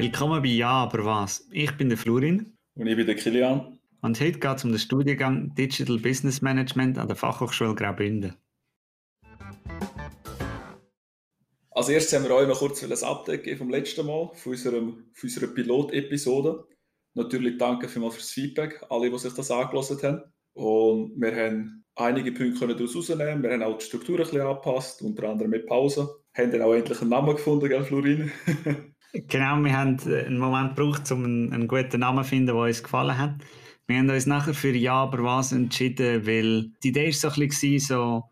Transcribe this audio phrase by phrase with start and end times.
[0.00, 1.48] Willkommen bei Ja, aber was?
[1.50, 2.56] Ich bin der Florin.
[2.76, 3.80] Und ich bin der Kilian.
[4.00, 8.36] Und heute geht es um den Studiengang Digital Business Management an der Fachhochschule Graubünden.
[11.72, 15.10] Als erstes haben wir euch noch kurz ein Update geben vom letzten Mal, von, unserem,
[15.14, 16.64] von unserer Pilot-Episode.
[17.14, 20.22] Natürlich danke vielmals fürs Feedback, alle, die sich das angelassen haben.
[20.52, 23.42] Und wir haben einige Punkte daraus herausnehmen.
[23.42, 26.08] Wir haben auch die Struktur ein bisschen angepasst, unter anderem mit Pause.
[26.36, 28.30] Haben dann auch endlich einen Namen gefunden, gell, Florin?
[29.12, 32.82] genau, wir haben einen Moment gebraucht, um einen, einen guten Namen zu finden, der uns
[32.82, 33.34] gefallen hat.
[33.86, 37.48] Wir haben uns nachher für Ja, aber was entschieden, weil die Idee war so ein
[37.48, 38.24] bisschen so,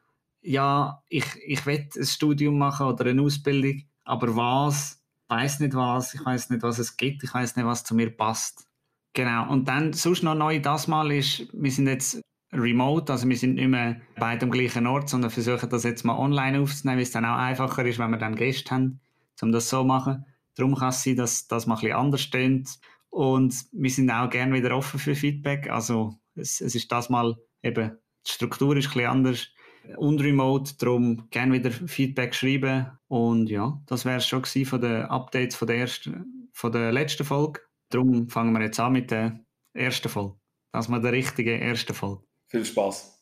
[0.43, 5.03] ja, ich, ich will ein Studium machen oder eine Ausbildung, aber was?
[5.29, 7.95] Ich weiß nicht was, ich weiß nicht, was es gibt, ich weiß nicht, was zu
[7.95, 8.69] mir passt.
[9.13, 9.51] Genau.
[9.51, 12.21] Und dann sonst noch neu das Mal ist, wir sind jetzt
[12.53, 16.17] remote, also wir sind nicht mehr beide am gleichen Ort, sondern versuchen das jetzt mal
[16.17, 19.01] online aufzunehmen, weil es dann auch einfacher ist, wenn wir dann Gäste haben,
[19.41, 20.27] um das so zu machen.
[20.57, 22.69] Darum kann es sein, dass das mal ein bisschen anders steht.
[23.11, 25.71] Und wir sind auch gerne wieder offen für Feedback.
[25.71, 29.49] Also es, es ist das mal eben, die Struktur ist ein bisschen anders
[29.97, 32.91] und remote, darum gerne wieder Feedback schreiben.
[33.09, 37.25] Und ja, das wäre es schon von den Updates von der, ersten, von der letzten
[37.25, 37.61] Folge.
[37.91, 39.41] Darum fangen wir jetzt an mit der
[39.73, 40.37] ersten Folge.
[40.73, 42.25] Das mal der richtige erste Folge.
[42.49, 43.16] Viel Spaß.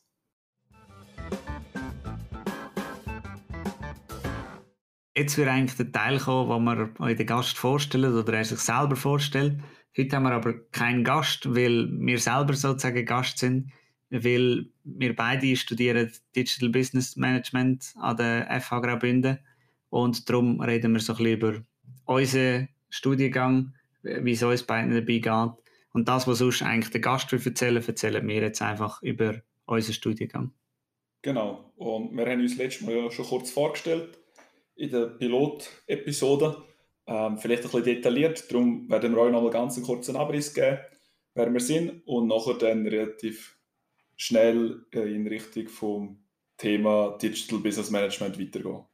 [5.17, 8.59] Jetzt wird eigentlich der Teil kommen, wo wir euch den Gast vorstellen oder er sich
[8.59, 9.61] selber vorstellt.
[9.97, 13.71] Heute haben wir aber keinen Gast, weil wir selber sozusagen Gast sind,
[14.09, 19.39] weil wir beide studieren Digital Business Management an der FH Graubünden
[19.89, 21.63] und darum reden wir so ein bisschen über
[22.03, 25.65] unseren Studiengang, wie es uns beiden dabei geht.
[25.93, 29.93] Und das, was sonst eigentlich der Gast will erzählen, erzählen wir jetzt einfach über unseren
[29.93, 30.51] Studiengang.
[31.21, 31.71] Genau.
[31.77, 34.19] Und wir haben uns letztes Mal ja schon kurz vorgestellt
[34.75, 36.63] in der Pilot-Episode.
[37.07, 40.53] Ähm, vielleicht ein bisschen detailliert, darum werden wir euch noch mal ganz einen kurzen Abriss
[40.53, 40.79] geben,
[41.35, 43.59] wer wir sind und nachher dann relativ
[44.15, 46.23] schnell äh, in Richtung vom
[46.57, 48.85] Thema Digital Business Management weitergehen.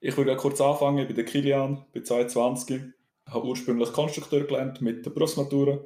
[0.00, 2.82] Ich würde kurz anfangen, ich bin der Kilian, bin 22,
[3.26, 5.80] habe ursprünglich Konstrukteur gelernt mit der Berufsmatura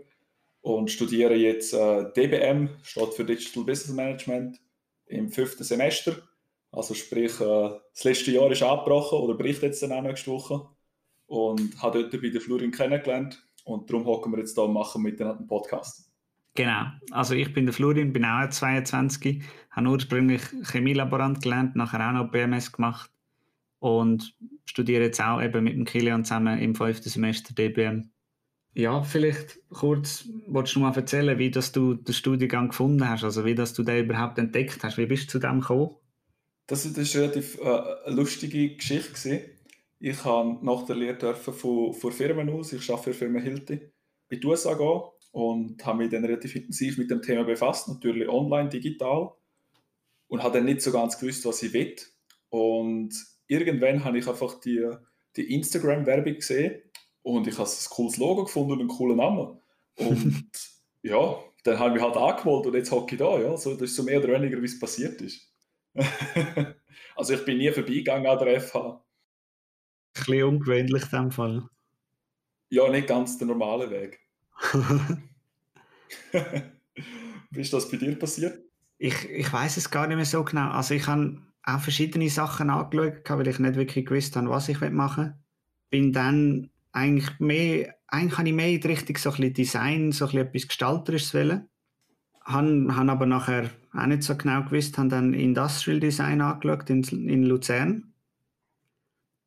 [0.61, 4.61] und studiere jetzt äh, DBM, steht für Digital Business Management,
[5.07, 6.17] im fünften Semester.
[6.73, 10.67] Also sprich, äh, das letzte Jahr ist abgebrochen oder bricht jetzt dann auch nächste Woche.
[11.27, 15.03] Und habe dort bei der Florin kennengelernt und darum hocken wir jetzt da und machen
[15.03, 16.11] miteinander einen Podcast.
[16.55, 22.13] Genau, also ich bin der Florin, bin auch 22, habe ursprünglich Chemielaborant gelernt, nachher auch
[22.13, 23.11] noch BMS gemacht
[23.79, 28.11] und studiere jetzt auch eben mit dem Kilian zusammen im fünften Semester DBM.
[28.75, 33.47] Ja, vielleicht kurz, wolltest du mal erzählen, wie dass du den Studiengang gefunden hast, also
[33.47, 35.97] wie dass du den überhaupt entdeckt hast, wie bist du zu dem gekommen?
[36.73, 39.41] Das, das ist relativ äh, eine lustige Geschichte gewesen.
[40.01, 43.91] Ich habe nach der Lehre dürfen von, von Firmen aus, ich arbeite für Firma Hilti,
[44.31, 45.03] in die USA gehen
[45.33, 49.35] und habe mich dann relativ intensiv mit dem Thema befasst, natürlich online, digital
[50.29, 51.95] und habe dann nicht so ganz gewusst, was ich will.
[52.49, 54.83] Und irgendwann habe ich einfach die,
[55.37, 56.81] die Instagram-Werbung gesehen
[57.21, 59.59] und ich habe ein cooles Logo gefunden und einen coolen Namen.
[59.97, 60.45] Und
[61.03, 63.39] ja, dann habe ich mich halt angemeldet und jetzt hocke ich da.
[63.39, 63.59] Ja.
[63.59, 65.52] So, das ist so mehr oder weniger, wie es passiert ist.
[67.17, 68.77] also ich bin nie vorbeigegangen an der FH.
[68.79, 69.01] Ein
[70.15, 71.69] bisschen ungewöhnlich in dem Fall.
[72.69, 74.21] Ja, nicht ganz der normale Weg.
[77.51, 78.59] wie ist das bei dir passiert?
[78.99, 80.71] Ich, ich weiß es gar nicht mehr so genau.
[80.71, 84.81] Also ich habe auch verschiedene Sachen angeschaut, weil ich nicht wirklich gewusst habe, was ich
[84.81, 85.35] machen will.
[85.91, 90.13] Bin dann eigentlich mehr, eigentlich habe ich mehr in die Richtung so ein bisschen Design,
[90.13, 91.69] so ein bisschen etwas Gestalterisches wollen.
[92.45, 97.03] Han, han aber nachher auch nicht so genau gewusst, habe dann Industrial Design angeschaut in,
[97.29, 98.15] in Luzern.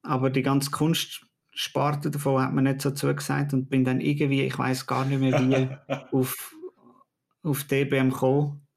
[0.02, 4.58] Aber die ganze Kunstsparte davon hat mir nicht so zugesagt und bin dann irgendwie, ich
[4.58, 5.68] weiß gar nicht mehr wie,
[6.16, 6.56] auf,
[7.44, 8.68] auf DBM gekommen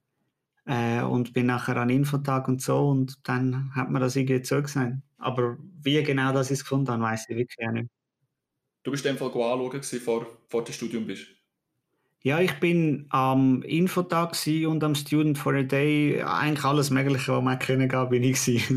[0.65, 4.97] äh, und bin nachher an Infotag und so und dann hat man das irgendwie zugesagt.
[5.19, 7.91] Aber wie genau das ist gefunden weiß ich wirklich auch nicht.
[8.85, 11.38] Du bist einfach anschauen, vor, vor dem Studium bist?
[12.23, 14.37] Ja, ich bin am Infotag
[14.67, 16.21] und am Student for a Day.
[16.23, 18.69] Eigentlich alles Mögliche, was man kennen gab, bin ich.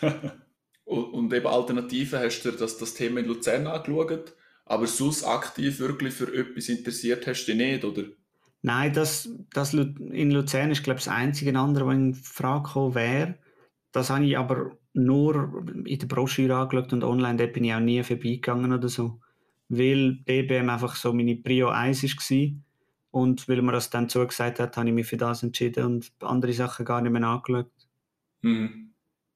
[0.84, 6.14] und eben Alternativen hast du das, das Thema in Luzern angeschaut, aber sonst aktiv wirklich
[6.14, 8.04] für etwas interessiert hast du dich nicht, oder?
[8.62, 12.94] Nein, das, das in Luzern ist, glaube ich, das einzige andere, was in Frage gekommen
[12.94, 13.34] wäre.
[13.92, 17.80] Das habe ich aber nur in der Broschüre angeschaut und online da bin ich auch
[17.80, 19.20] nie vorbeigegangen oder so.
[19.68, 22.60] Weil DBM einfach so meine Prio 1 war.
[23.14, 26.52] Und weil man das dann zugesagt hat, habe ich mich für das entschieden und andere
[26.52, 27.70] Sachen gar nicht mehr angeschaut.
[28.42, 28.92] Mhm.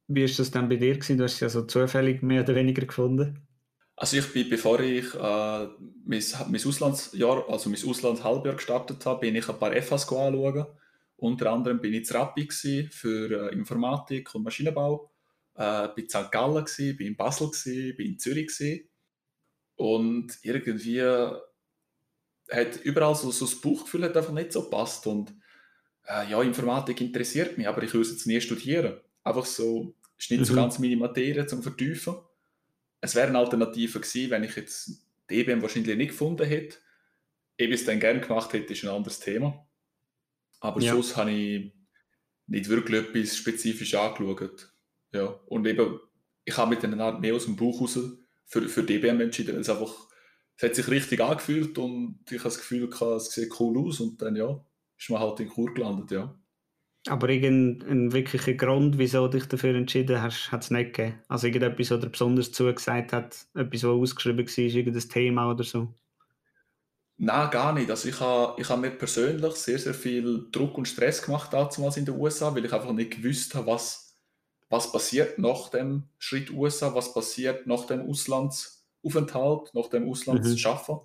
[0.09, 1.17] Wie ist das dann bei dir gewesen?
[1.17, 3.47] Du hast es ja so zufällig mehr oder weniger gefunden.
[3.95, 9.37] Also ich bin, bevor ich äh, mein, mein Auslandsjahr, also mein Auslandshalbjahr gestartet habe, bin
[9.37, 10.67] ich ein paar FHs anschauen.
[11.15, 12.49] Unter anderem bin ich in Rappi
[12.91, 15.13] für äh, Informatik und Maschinenbau,
[15.55, 16.33] äh, bin in St.
[16.33, 18.89] Gallen gewesen, bin in Basel gewesen, bin in Zürich gewesen.
[19.77, 21.01] und irgendwie
[22.51, 25.35] hat überall so, so das Bauchgefühl hat einfach nicht so gepasst und
[26.07, 29.01] äh, ja, Informatik interessiert mich, aber ich will es jetzt nie studieren.
[29.25, 30.45] Einfach so, ist nicht mhm.
[30.45, 32.17] so ganz meine Materie zum Vertiefen
[33.01, 36.77] es wäre eine Alternative gewesen, wenn ich jetzt die EBM wahrscheinlich nicht gefunden hätte.
[37.61, 39.67] Ob ich es dann gerne gemacht hätte, ist ein anderes Thema.
[40.61, 40.93] Aber ja.
[40.93, 41.73] sonst habe ich
[42.47, 44.73] nicht wirklich etwas spezifisch angeschaut.
[45.13, 45.27] Ja.
[45.47, 46.01] Und eben,
[46.45, 47.99] ich habe mit einer Art mehr aus dem Buch raus
[48.47, 49.57] für, für DBM entschieden.
[49.57, 50.08] Es, einfach,
[50.59, 54.21] es hat sich richtig angefühlt und ich habe das Gefühl, es sieht cool aus und
[54.21, 54.61] dann ja,
[54.99, 56.35] ist man halt in Kur gelandet, ja.
[57.07, 61.23] Aber irgendeinen wirklichen Grund, wieso du dich dafür entschieden hast, hat es nicht gegeben.
[61.29, 65.95] Also irgendetwas, was dir besonders zugesagt hat, etwas, was ausgeschrieben war, irgendein Thema oder so?
[67.19, 67.89] Nein, gar nicht.
[67.89, 71.97] Also ich habe, ich habe mir persönlich sehr, sehr viel Druck und Stress gemacht damals
[71.97, 74.19] in den USA, weil ich einfach nicht gewusst habe, was,
[74.69, 78.09] was passiert nach dem Schritt USA, was passiert nach dem
[79.09, 80.97] Auslandsaufenthalt, nach dem Auslandsschaffen.
[80.97, 81.01] Mhm.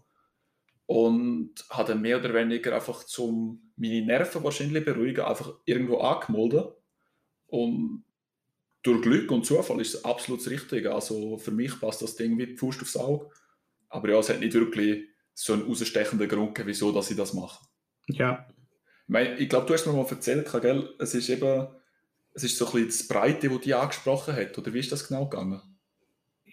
[0.85, 6.73] Und habe mehr oder weniger einfach zum meine Nerven wahrscheinlich beruhigen, einfach irgendwo angemeldet.
[7.47, 8.03] Und
[8.83, 10.93] durch Glück und Zufall ist es absolut das Richtige.
[10.93, 13.29] Also für mich passt das Ding wie die Faust aufs Auge.
[13.89, 17.65] Aber ja, es hat nicht wirklich so einen ausstechenden Grund wieso dass ich das mache.
[18.07, 18.45] Ja.
[18.49, 20.95] Ich, meine, ich glaube, du hast mir mal erzählt, gell?
[20.99, 21.67] es ist eben
[22.33, 24.57] es ist so ein bisschen das Breite, das dich angesprochen hat.
[24.57, 25.61] Oder wie ist das genau gegangen?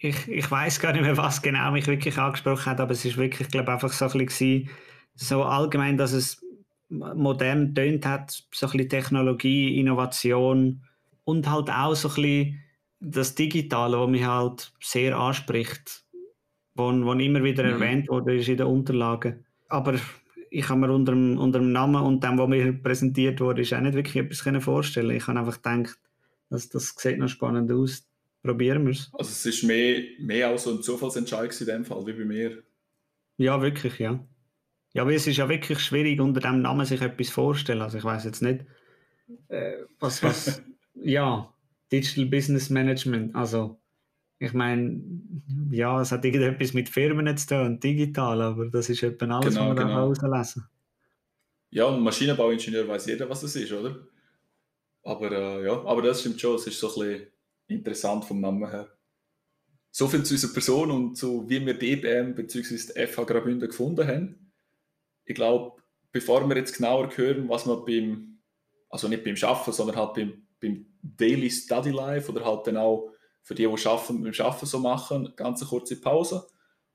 [0.03, 3.17] Ich, ich weiß gar nicht mehr, was genau mich wirklich angesprochen hat, aber es ist
[3.17, 4.69] wirklich, glaube einfach so ein bisschen
[5.13, 6.43] so allgemein, dass es
[6.89, 10.83] modern tönt hat, so ein bisschen Technologie, Innovation
[11.23, 12.59] und halt auch so ein bisschen
[12.99, 16.03] das Digitale, was mich halt sehr anspricht,
[16.75, 17.69] wo immer wieder mhm.
[17.69, 19.45] erwähnt wurde ist in den Unterlagen.
[19.69, 19.95] Aber
[20.49, 23.73] ich habe mir unter dem, unter dem Namen und dem, was mir präsentiert wurde, ist
[23.73, 25.15] auch nicht wirklich etwas vorstellen.
[25.15, 25.97] Ich habe einfach gedacht,
[26.49, 28.05] das, das sieht noch spannend aus.
[28.43, 29.09] Probieren wir es.
[29.13, 32.63] Also es ist mehr, mehr auch so ein Zufallsentscheid in dem Fall, wie bei mir.
[33.37, 34.25] Ja, wirklich, ja.
[34.93, 37.81] Ja, aber es ist ja wirklich schwierig, unter dem Namen sich etwas vorzustellen.
[37.81, 38.65] Also ich weiß jetzt nicht,
[39.47, 40.61] äh, was, was,
[40.95, 41.53] ja,
[41.91, 43.79] Digital Business Management, also
[44.39, 45.01] ich meine,
[45.69, 49.53] ja, es hat irgendetwas mit Firmen zu tun und digital, aber das ist etwa alles,
[49.53, 49.89] genau, was man genau.
[49.89, 50.67] herauslesen
[51.69, 53.99] Ja, und Maschinenbauingenieur weiß jeder, was es ist, oder?
[55.03, 57.27] Aber äh, ja, aber das stimmt schon, es ist so ein bisschen
[57.71, 58.89] interessant vom Namen her.
[59.91, 63.07] So viel zu unserer Person und zu wie wir die EBM bzw.
[63.07, 64.41] FH Graubünden gefunden haben
[65.31, 65.81] ich glaube,
[66.11, 68.39] bevor wir jetzt genauer hören, was man beim,
[68.89, 73.11] also nicht beim Schaffen, sondern halt beim, beim Daily Study Life oder halt dann auch
[73.41, 76.47] für die, die schaffen, beim Schaffen so machen, ganz eine kurze Pause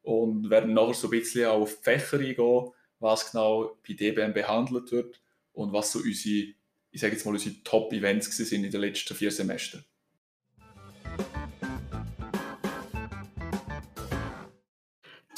[0.02, 2.70] und werden nachher so ein bisschen auf die Fächer eingehen,
[3.00, 5.20] was genau bei DBM behandelt wird
[5.52, 6.54] und was so unsere,
[6.90, 9.84] ich sage jetzt mal, unsere Top-Events sind in den letzten vier Semestern.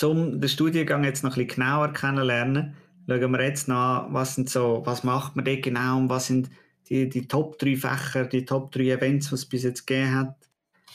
[0.03, 4.51] Um den Studiengang jetzt noch ein bisschen genauer kennenlernen, schauen wir jetzt noch was sind
[4.51, 6.51] so, was macht man dort genau und was sind
[6.89, 10.37] die, die Top 3 Fächer, die Top 3 Events, die es bis jetzt gegeben hat.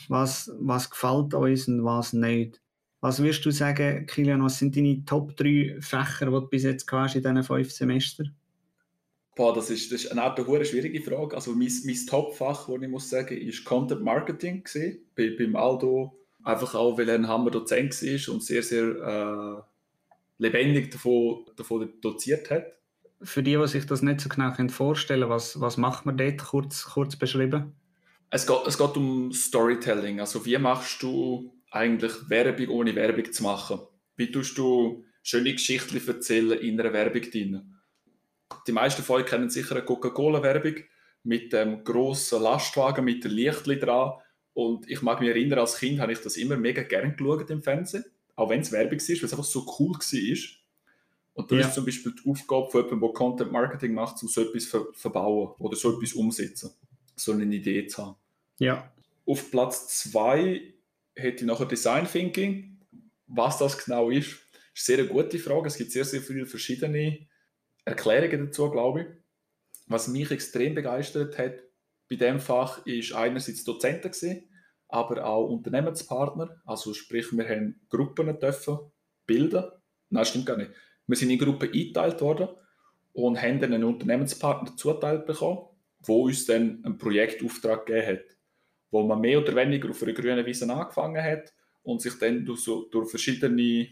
[0.10, 2.62] Was, was gefällt uns und was nicht.
[3.00, 6.92] Was würdest du sagen, Kilian, was sind deine Top 3 Fächer, die du bis jetzt
[6.92, 8.36] hast in diesen fünf Semestern?
[9.36, 11.36] Boah, das ist, das ist eine Art schwierige Frage.
[11.36, 16.23] Also mein, mein Top-Fach, das ich muss sagen, ist Content Marketing gewesen, bei, beim Aldo
[16.44, 19.62] Einfach auch, weil er ein Hammer-Dozent war und sehr, sehr äh,
[20.38, 22.66] lebendig davon, davon doziert hat.
[23.22, 26.40] Für die, die sich das nicht so genau vorstellen können, was, was macht man dort,
[26.40, 27.74] kurz, kurz beschrieben?
[28.30, 30.20] Es geht, es geht um Storytelling.
[30.20, 33.80] Also wie machst du eigentlich Werbung ohne Werbung zu machen?
[34.18, 37.76] Wie tust du schöne Geschichten erzählen in einer Werbung drin?
[38.68, 40.76] Die meisten von euch kennen sicher eine Coca-Cola-Werbung
[41.24, 44.14] mit dem grossen Lastwagen mit dem Lichtli dran
[44.54, 47.64] und ich mag mich erinnern, als Kind habe ich das immer mega gern geschaut im
[47.64, 48.06] Fernsehen,
[48.36, 50.38] auch wenn es Werbung ist, weil es einfach so cool war.
[51.36, 51.68] Und da ja.
[51.68, 54.86] ist zum Beispiel die Aufgabe von jemandem, der Content Marketing macht, um so etwas ver
[54.94, 56.72] verbauen oder so etwas umsetzen,
[57.16, 58.18] so eine Idee zu haben.
[58.60, 58.94] Ja.
[59.26, 60.74] Auf Platz zwei
[61.16, 62.80] hätte ich nachher Design Thinking.
[63.26, 64.28] Was das genau ist,
[64.76, 65.68] ist eine sehr gute Frage.
[65.68, 67.26] Es gibt sehr, sehr viele verschiedene
[67.86, 69.08] Erklärungen dazu, glaube ich.
[69.88, 71.56] Was mich extrem begeistert hat,
[72.16, 74.44] bei dem Fach ist einerseits Dozenten gewesen,
[74.88, 76.62] aber auch Unternehmenspartner.
[76.66, 78.80] Also sprich, wir haben Gruppen dürfen
[79.26, 79.64] bilden.
[80.10, 80.72] Nein, stimmt gar nicht.
[81.08, 82.50] Wir sind in Gruppen eingeteilt worden
[83.14, 85.60] und haben dann einen Unternehmenspartner zuteilt bekommen,
[86.02, 88.38] wo uns dann einen Projektauftrag gegeben hat,
[88.92, 91.54] wo man mehr oder weniger auf einer grünen Wiese angefangen hat
[91.84, 93.88] und sich dann durch, so, durch verschiedene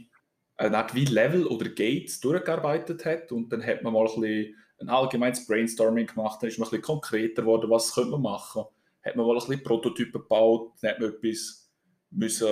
[0.58, 4.56] eine Art wie Level oder Gates durchgearbeitet hat und dann hat man mal ein, bisschen
[4.82, 8.66] ein allgemeines Brainstorming gemacht, dann ist man ein bisschen konkreter geworden, was könnte man machen.
[9.04, 11.70] Hat man mal ein bisschen Prototypen gebaut, dann hat man etwas
[12.10, 12.48] müssen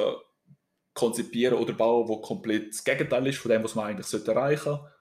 [0.93, 4.91] konzipieren oder bauen, wo komplett das Gegenteil ist von dem, was man eigentlich erreichen sollte.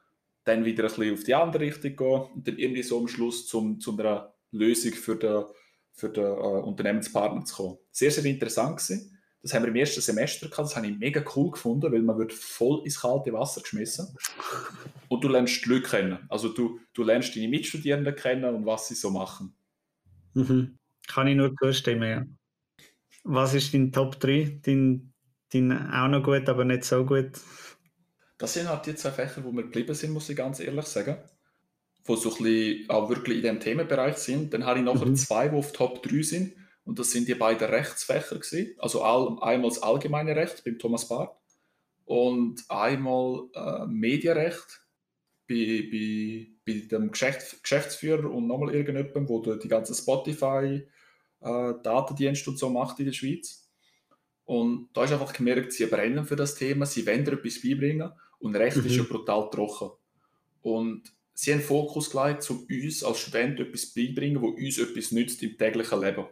[0.44, 3.46] Dann wieder ein bisschen auf die andere Richtung gehen und dann irgendwie so am Schluss
[3.46, 5.44] zum, zu einer Lösung für den,
[5.92, 7.78] für den äh, Unternehmenspartner zu kommen.
[7.90, 9.17] Sehr, sehr interessant gewesen.
[9.48, 12.18] Das haben wir im ersten Semester gehabt, das habe ich mega cool gefunden, weil man
[12.18, 14.14] wird voll ins kalte Wasser geschmissen
[15.08, 16.18] und du lernst die Leute kennen.
[16.28, 19.54] Also du, du lernst deine Mitstudierenden kennen und was sie so machen.
[20.34, 20.76] Mhm.
[21.06, 22.26] Kann ich nur zustimmen, ja.
[23.24, 24.60] Was ist dein Top 3?
[24.62, 25.14] Dein,
[25.50, 27.30] dein auch noch gut, aber nicht so gut?
[28.36, 31.16] Das sind halt die zwei Fächer, wo wir geblieben sind, muss ich ganz ehrlich sagen.
[32.04, 34.52] Wo so ein bisschen auch wirklich in diesem Themenbereich sind.
[34.52, 35.16] Dann habe ich noch mhm.
[35.16, 36.52] zwei, die auf Top 3 sind.
[36.88, 38.74] Und das sind die beiden Rechtsfächer gewesen.
[38.78, 41.36] Also all, einmal das allgemeine Recht beim Thomas Barth
[42.06, 44.80] und einmal äh, Medienrecht
[45.46, 50.82] bei, bei, bei dem Geschäft, Geschäftsführer und nochmal irgendjemandem, wo die ganze Spotify
[51.42, 53.68] äh, und so macht in der Schweiz.
[54.46, 58.56] Und da ist einfach gemerkt, sie brennen für das Thema, sie wollen etwas beibringen und
[58.56, 58.86] Recht mhm.
[58.86, 59.90] ist ja brutal trocken.
[60.62, 65.42] Und sie haben Fokus gelegt, um uns als Studenten etwas beibringen, wo uns etwas nützt
[65.42, 66.24] im täglichen Leben.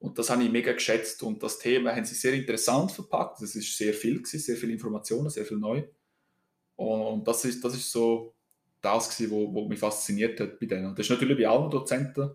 [0.00, 1.22] Und das habe ich mega geschätzt.
[1.22, 3.42] Und das Thema haben sie sehr interessant verpackt.
[3.42, 5.82] Es ist sehr viel, gewesen, sehr viele Informationen, sehr viel neu.
[6.76, 8.34] Und das ist, das ist so
[8.80, 10.94] das, was wo, wo mich fasziniert hat bei denen.
[10.94, 12.30] Das ist natürlich bei allen Dozenten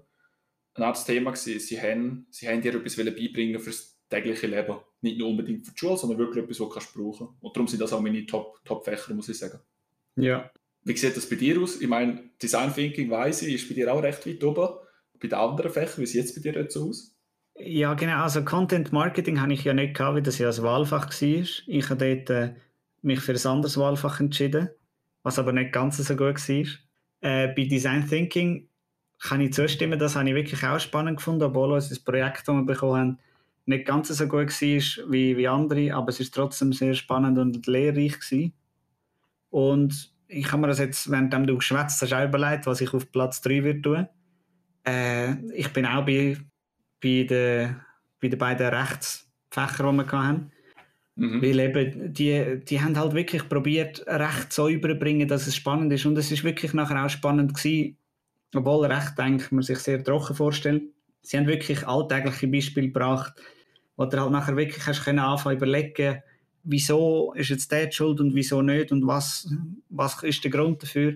[0.75, 1.59] ein Art Thema gewesen.
[1.59, 4.77] Sie haben, sie haben dir etwas beibringen fürs tägliche Leben.
[5.01, 7.29] Nicht nur unbedingt für die Schule, sondern wirklich etwas, was du kannst brauchen.
[7.39, 9.59] Und darum sind das auch meine Top-Fächer, Top muss ich sagen.
[10.15, 10.51] Ja.
[10.83, 11.79] Wie sieht das bei dir aus?
[11.79, 14.75] Ich meine, Design Thinking, weiß ich, ist bei dir auch recht weit oben.
[15.19, 17.12] Bei den anderen Fächern, wie sieht es bei dir jetzt aus?
[17.55, 18.23] Ja, genau.
[18.23, 21.45] Also Content Marketing habe ich ja nicht gehabt, weil das ja ein Wahlfach war.
[21.67, 22.55] Ich habe dort äh,
[23.01, 24.69] mich für ein anderes Wahlfach entschieden,
[25.21, 26.65] was aber nicht ganz so gut war.
[27.21, 28.69] Äh, bei Design Thinking
[29.19, 32.65] kann ich zustimmen, das habe ich wirklich auch spannend gefunden, obwohl unser Projekt, das wir
[32.65, 33.19] bekommen haben,
[33.65, 37.65] nicht ganz so gut war wie, wie andere, aber es ist trotzdem sehr spannend und
[37.65, 38.53] lehrreich gewesen.
[39.49, 43.11] Und ich habe mir das jetzt, während du geschwätzt hast, auch überlegt, was ich auf
[43.11, 44.07] Platz 3 würde tun.
[44.85, 46.37] Äh, ich bin auch bei
[47.03, 47.75] bei den,
[48.21, 50.51] bei den beiden Rechtsfächern, die wir hatten.
[51.15, 51.41] Mhm.
[51.41, 56.05] Weil eben, die, die haben halt wirklich probiert, Recht so überzubringen, dass es spannend ist.
[56.05, 57.97] Und es ist wirklich nachher auch spannend gewesen,
[58.55, 60.83] obwohl Recht, denke man sich sehr trocken vorstellt.
[61.21, 63.33] Sie haben wirklich alltägliche Beispiele gebracht,
[63.95, 66.21] wo du halt nachher wirklich hast können anfangen überlegen,
[66.63, 69.49] wieso ist jetzt der schuld und wieso nicht und was,
[69.89, 71.15] was ist der Grund dafür.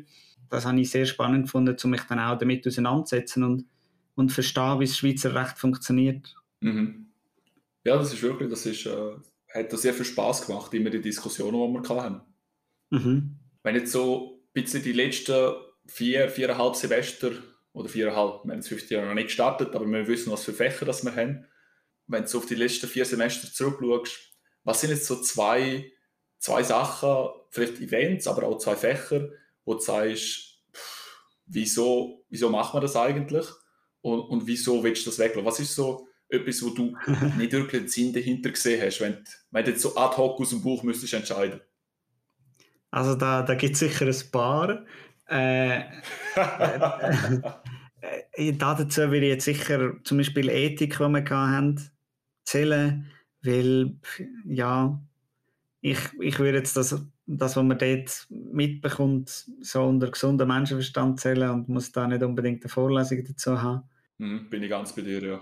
[0.50, 3.66] Das habe ich sehr spannend gefunden, um mich dann auch damit auseinanderzusetzen und
[4.18, 6.36] und verstehen, wie das Schweizer Recht funktioniert.
[6.60, 7.12] Mhm.
[7.86, 9.12] Ja, das ist wirklich, das ist, äh,
[9.54, 12.22] hat sehr viel Spaß gemacht, immer die Diskussionen, die wir hatten.
[12.90, 13.38] Mhm.
[13.64, 15.54] Wenn jetzt so ein bisschen die letzten
[15.86, 17.32] vier, viereinhalb Semester
[17.74, 20.54] oder viereinhalb, wir haben das fünfte Jahr noch nicht gestartet, aber wir wissen, was für
[20.54, 21.46] Fächer das wir haben.
[22.08, 24.34] Wenn du auf die letzten vier Semester zurückschaust,
[24.64, 25.92] was sind jetzt so zwei,
[26.40, 29.30] zwei Sachen, vielleicht Events, aber auch zwei Fächer,
[29.64, 33.46] wo du sagst, pff, wieso, wieso machen wir das eigentlich?
[34.08, 35.46] Und, und wieso willst du das weglassen?
[35.46, 36.96] Was ist so etwas, wo du
[37.38, 39.18] nicht wirklich den Sinn dahinter gesehen hast, wenn,
[39.52, 41.60] wenn du jetzt so ad hoc aus dem Buch müsstest entscheiden?
[42.90, 44.86] Also da, da gibt es sicher ein paar.
[45.30, 45.80] Äh,
[48.32, 51.82] äh, äh, dazu würde ich jetzt sicher zum Beispiel Ethik, die wir haben,
[52.46, 53.12] zählen,
[53.42, 53.98] weil
[54.46, 55.02] ja,
[55.82, 61.50] ich, ich würde jetzt das, das, was man dort mitbekommt, so unter gesunden Menschenverstand zählen
[61.50, 63.84] und muss da nicht unbedingt eine Vorlesung dazu haben.
[64.18, 65.42] Mhm, bin ich ganz bei dir, ja.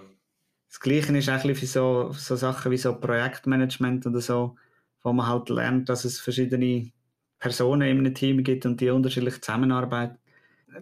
[0.68, 4.56] Das Gleiche ist eigentlich für so, so Sachen wie so Projektmanagement oder so,
[5.04, 6.92] wo man halt lernt, dass es verschiedene
[7.40, 10.18] Personen in einem Team gibt und die unterschiedlich zusammenarbeiten.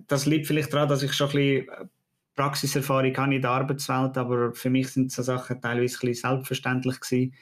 [0.07, 1.89] Das liegt vielleicht daran, dass ich schon ein bisschen
[2.35, 6.99] Praxiserfahrung habe in der Arbeitswelt, aber für mich sind so Sachen teilweise ein bisschen selbstverständlich
[6.99, 7.35] gewesen.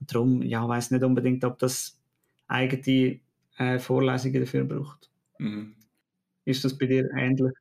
[0.00, 2.00] Und darum, ja, weiß nicht unbedingt, ob das
[2.48, 3.20] eigene
[3.58, 5.10] äh, Vorlesungen dafür braucht.
[5.38, 5.76] Mhm.
[6.44, 7.52] Ist das bei dir ähnlich?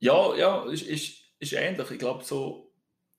[0.00, 1.90] Ja, ja, ist, ist, ist ähnlich.
[1.90, 2.72] Ich glaube, so,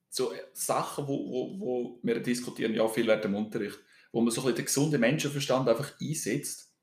[0.09, 3.79] so Sachen, wo, wo, wo wir diskutieren, ja, viel während dem Unterricht,
[4.11, 6.73] wo man so ein bisschen den gesunden Menschenverstand einfach einsetzt.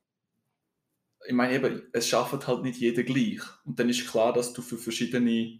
[1.25, 3.41] Ich meine eben, es schafft halt nicht jeder gleich.
[3.65, 5.59] Und dann ist klar, dass du für verschiedene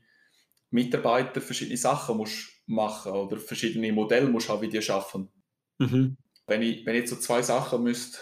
[0.70, 5.30] Mitarbeiter verschiedene Sachen musst machen oder verschiedene Modelle musst haben, wie die schaffen.
[5.78, 6.18] Mhm.
[6.46, 8.20] Wenn, ich, wenn ich jetzt so zwei Sachen müsste,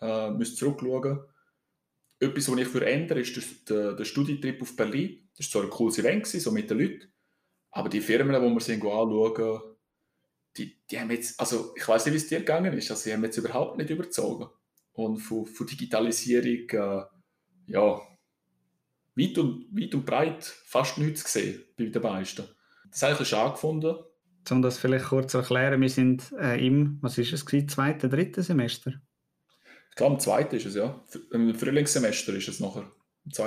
[0.00, 1.20] äh, müsste zurückschauen
[2.18, 5.28] etwas, was ich für ändere, ist der, der Studietrip auf Berlin.
[5.36, 7.12] Das war zwar ein cooles Event, so mit den Leuten,
[7.70, 9.60] aber die Firmen, die wir sind anschauen,
[10.56, 13.12] die, die haben jetzt, also ich weiß nicht, wie es dir gegangen ist, also sie
[13.12, 14.48] haben jetzt überhaupt nicht überzogen.
[14.92, 17.04] Und von, von Digitalisierung, äh,
[17.66, 18.00] ja,
[19.14, 22.44] weit und, weit und breit fast nichts gesehen bei den meisten.
[22.90, 23.96] Das habe ich schade gefunden.
[24.50, 28.08] Um das vielleicht kurz zu erklären, wir sind äh, im, was ist es, gewesen, zweiten,
[28.08, 28.94] dritten Semester?
[29.96, 30.94] Ich glaube, im zweiten ist es, ja.
[31.32, 32.84] Im Frühlingssemester ist es nachher.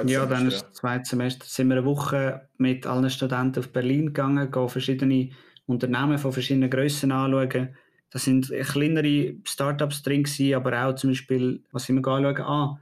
[0.07, 1.45] ja, dann ist das zweite Semester.
[1.45, 5.29] Sind wir eine Woche mit allen Studenten auf Berlin gegangen, gehen verschiedene
[5.67, 7.77] Unternehmen von verschiedenen Grössen anschauen.
[8.09, 12.41] Das sind kleinere Startups drin gewesen, aber auch zum Beispiel, was sind wir anschauen?
[12.41, 12.81] Ah,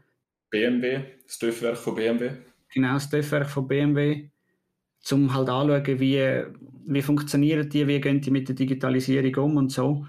[0.50, 2.30] BMW, das TÜV-Werk von BMW.
[2.74, 4.30] Genau, das TÜV-Werk von BMW.
[5.12, 6.44] Um halt anzuschauen, wie,
[6.86, 10.08] wie funktionieren die, wie gehen die mit der Digitalisierung um und so.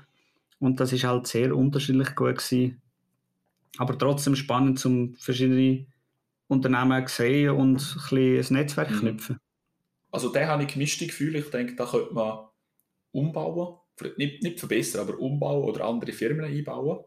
[0.60, 2.80] Und das ist halt sehr unterschiedlich gut gewesen.
[3.76, 5.87] Aber trotzdem spannend, um verschiedene
[6.48, 8.98] Unternehmen zu sehen und ein, bisschen ein Netzwerk mhm.
[8.98, 9.38] knüpfen.
[10.10, 11.40] Also da habe ich gemischte Gefühle.
[11.40, 12.48] Ich denke, da könnte man
[13.12, 13.78] umbauen.
[14.16, 17.04] Nicht, nicht verbessern, aber umbauen oder andere Firmen einbauen.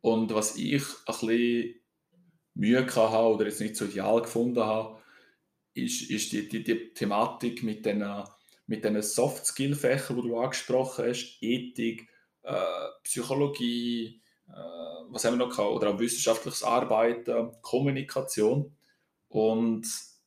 [0.00, 1.74] Und was ich ein bisschen
[2.54, 4.98] Mühe hatte oder jetzt nicht so ideal gefunden habe,
[5.74, 8.04] ist, ist die, die, die Thematik mit den,
[8.66, 12.08] mit den Soft-Skill-Fächern, die du angesprochen hast, Ethik,
[12.42, 18.76] äh, Psychologie, was haben wir noch gehabt, oder auch wissenschaftliches Arbeiten, Kommunikation.
[19.28, 19.86] Und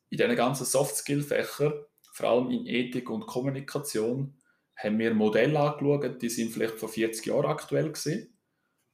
[0.10, 1.74] in diesen ganzen Soft-Skill-Fächern,
[2.12, 4.36] vor allem in Ethik und Kommunikation,
[4.78, 8.38] haben wir Modelle angeschaut, die sind vielleicht vor 40 Jahren aktuell gewesen.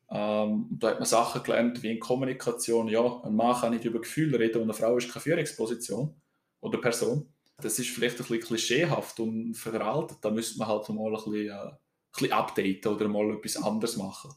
[0.09, 4.01] Ähm, da hat man Sachen gelernt wie in Kommunikation, ja, ein Mann kann nicht über
[4.01, 6.13] Gefühle reden und eine Frau ist keine Führungsposition
[6.59, 7.33] oder Person.
[7.61, 10.17] Das ist vielleicht ein bisschen klischeehaft und veraltet.
[10.21, 11.77] Da müsste man halt mal ein bisschen, äh, ein
[12.11, 14.31] bisschen updaten oder mal etwas anderes machen.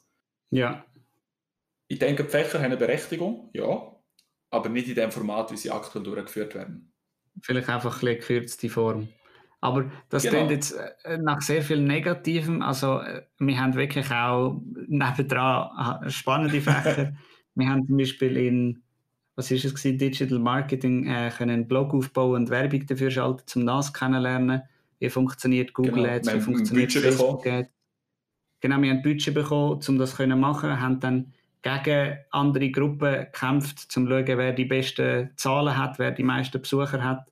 [0.54, 0.84] Ja.
[1.88, 3.94] Ich denke, die Fächer haben eine Berechtigung, ja,
[4.50, 6.92] aber nicht in dem Format, wie sie aktuell durchgeführt werden.
[7.42, 9.08] Vielleicht einfach ein bisschen gekürzte Form.
[9.60, 10.34] Aber das genau.
[10.34, 10.72] klingt jetzt
[11.04, 12.62] äh, nach sehr viel Negativem.
[12.62, 17.16] Also, äh, wir haben wirklich auch nebendran spannende Fächer.
[17.54, 18.82] wir haben zum Beispiel in,
[19.36, 23.60] was ist es gewesen, Digital Marketing, äh, können einen Blog aufbauen und Werbung dafür schalten,
[23.60, 24.62] um das kennenlernen.
[24.98, 26.08] Wie funktioniert Google genau.
[26.08, 27.73] Ads, wie funktioniert Facebook Ads.
[28.64, 33.84] Genau, wir haben Budget bekommen, um das zu machen, haben dann gegen andere Gruppen gekämpft,
[33.96, 37.26] um zu schauen, wer die besten Zahlen hat, wer die meisten Besucher hat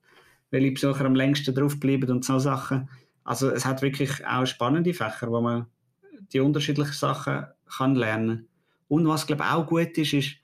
[0.53, 2.89] welche Besucher am längsten draufbleiben und so Sachen.
[3.25, 5.67] Also es hat wirklich auch spannende Fächer, wo man
[6.33, 7.47] die unterschiedlichen Sachen
[7.79, 8.49] kann lernen
[8.89, 10.37] Und was glaube ich auch gut ist, ist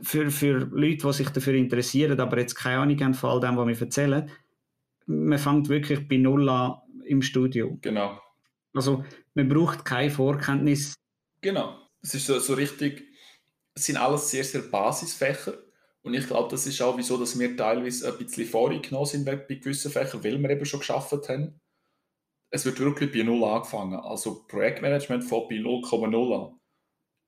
[0.00, 3.56] für, für Leute, die sich dafür interessieren, aber jetzt keine Ahnung haben von all dem,
[3.56, 4.30] was wir erzählen,
[5.06, 7.76] man fängt wirklich bei Null an im Studio.
[7.80, 8.20] Genau.
[8.76, 10.94] Also man braucht keine Vorkenntnis.
[11.40, 11.78] Genau.
[12.02, 13.04] Es ist so, so richtig,
[13.74, 15.54] es sind alles sehr, sehr Basisfächer
[16.06, 19.34] und ich glaube, das ist auch wieso, dass wir teilweise ein bisschen vorgenommen sind bei
[19.34, 21.60] gewissen Fächern, weil wir eben schon geschafft haben.
[22.48, 23.98] Es wird wirklich bei Null angefangen.
[23.98, 26.60] Also Projektmanagement von bei 0,0 an.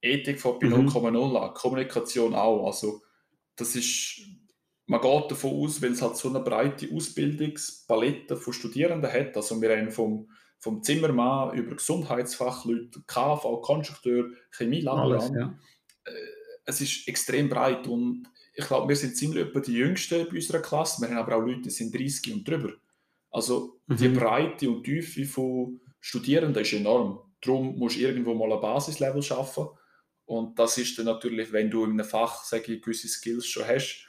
[0.01, 0.89] Ethik von bei mhm.
[0.89, 1.55] 0,0 an.
[1.55, 2.67] Kommunikation auch.
[2.67, 3.03] Also
[3.57, 4.21] das ist,
[4.87, 9.37] man geht davon aus, weil es halt so eine breite Ausbildungspalette von Studierenden hat.
[9.37, 15.35] Also wir haben vom, vom Zimmermann über Gesundheitsfachleute, KV, Konstrukteur, Chemielaborant.
[15.35, 15.59] Ja.
[16.05, 16.11] Äh,
[16.65, 20.61] es ist extrem breit und ich glaube, wir sind ziemlich etwa die Jüngsten bei unserer
[20.61, 21.01] Klasse.
[21.01, 22.73] Wir haben aber auch Leute, die sind 30 und drüber.
[23.31, 23.97] Also mhm.
[23.97, 27.21] die Breite und Tiefe von Studierenden ist enorm.
[27.41, 29.69] Darum musst du irgendwo mal ein Basislevel schaffen.
[30.25, 33.67] Und das ist dann natürlich, wenn du in einem Fach sage ich, gewisse Skills schon
[33.67, 34.07] hast,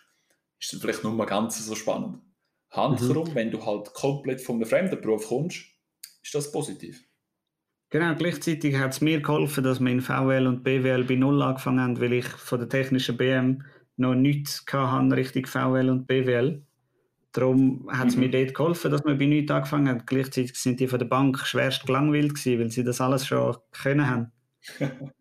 [0.60, 2.22] ist dann vielleicht nur mal ganz so spannend.
[2.72, 3.36] Handherum, mhm.
[3.36, 5.66] wenn du halt komplett von einem fremden Beruf kommst,
[6.22, 7.04] ist das positiv.
[7.92, 11.80] Genau, gleichzeitig hat es mir geholfen, dass wir in VWL und BWL bei Null angefangen
[11.80, 13.64] haben, weil ich von der technischen BM
[13.98, 16.64] noch nichts hatten, richtig VL und BWL.
[17.32, 18.22] Darum hat es mhm.
[18.22, 20.04] mir dort geholfen, dass wir bei nichts angefangen haben.
[20.06, 24.08] Gleichzeitig sind die von der Bank schwerst gelangweilt gewesen, weil sie das alles schon können
[24.08, 24.32] haben.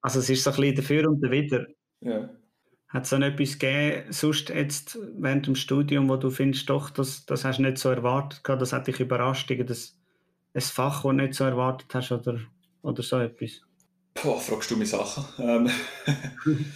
[0.00, 1.66] also es ist so ein bisschen dafür und dawider.
[2.00, 2.30] Ja.
[2.88, 7.24] Hat es dann etwas gegeben, sonst jetzt während dem Studium, wo du findest, doch, das,
[7.24, 9.99] das hast du nicht so erwartet das hat dich überrascht, das,
[10.54, 12.40] ein Fach, das du nicht so erwartet hast oder,
[12.82, 13.60] oder so etwas?
[14.14, 15.24] Boah, fragst du mich Sachen.
[15.38, 15.70] Ähm,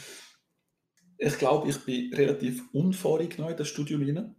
[1.19, 4.37] ich glaube, ich bin relativ unvorgenommen in das Studium rein.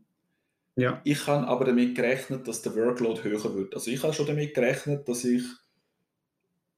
[0.77, 1.01] Ja.
[1.03, 3.73] Ich habe aber damit gerechnet, dass der Workload höher wird.
[3.73, 5.43] Also ich habe schon damit gerechnet, dass ich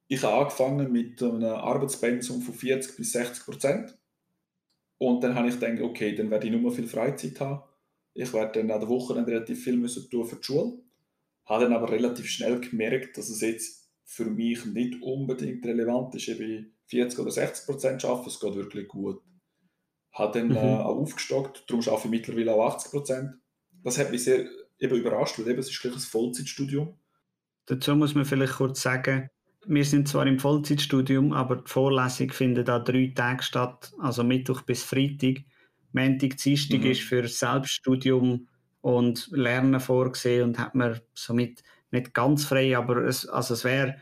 [0.10, 3.98] ich habe angefangen mit einem Arbeitspensum von 40 bis 60 Prozent.
[4.98, 7.62] Und dann habe ich gedacht, okay, dann werde ich nur viel Freizeit haben.
[8.14, 10.80] Ich werde dann an der Woche relativ viel müssen tun für die Schule.
[11.48, 16.28] Habe dann aber relativ schnell gemerkt, dass es jetzt für mich nicht unbedingt relevant ist,
[16.28, 18.30] eben 40 oder 60 Prozent zu arbeiten.
[18.30, 19.22] Es geht wirklich gut
[20.18, 20.56] habe dann mhm.
[20.56, 23.32] äh, auch aufgestockt, darum arbeite ich mittlerweile auch 80 Prozent.
[23.84, 24.48] Das hat mich sehr
[24.80, 27.00] eben überrascht, weil eben, es ist gleich ein Vollzeitstudium.
[27.66, 29.30] Dazu muss man vielleicht kurz sagen,
[29.66, 34.62] wir sind zwar im Vollzeitstudium, aber die Vorlesung findet an drei Tagen statt, also Mittwoch
[34.62, 35.44] bis Freitag.
[35.92, 36.92] Montag, Dienstag mhm.
[36.92, 38.48] ist für Selbststudium
[38.88, 44.02] und Lernen vorgesehen und hat man somit nicht ganz frei, aber es, also es wäre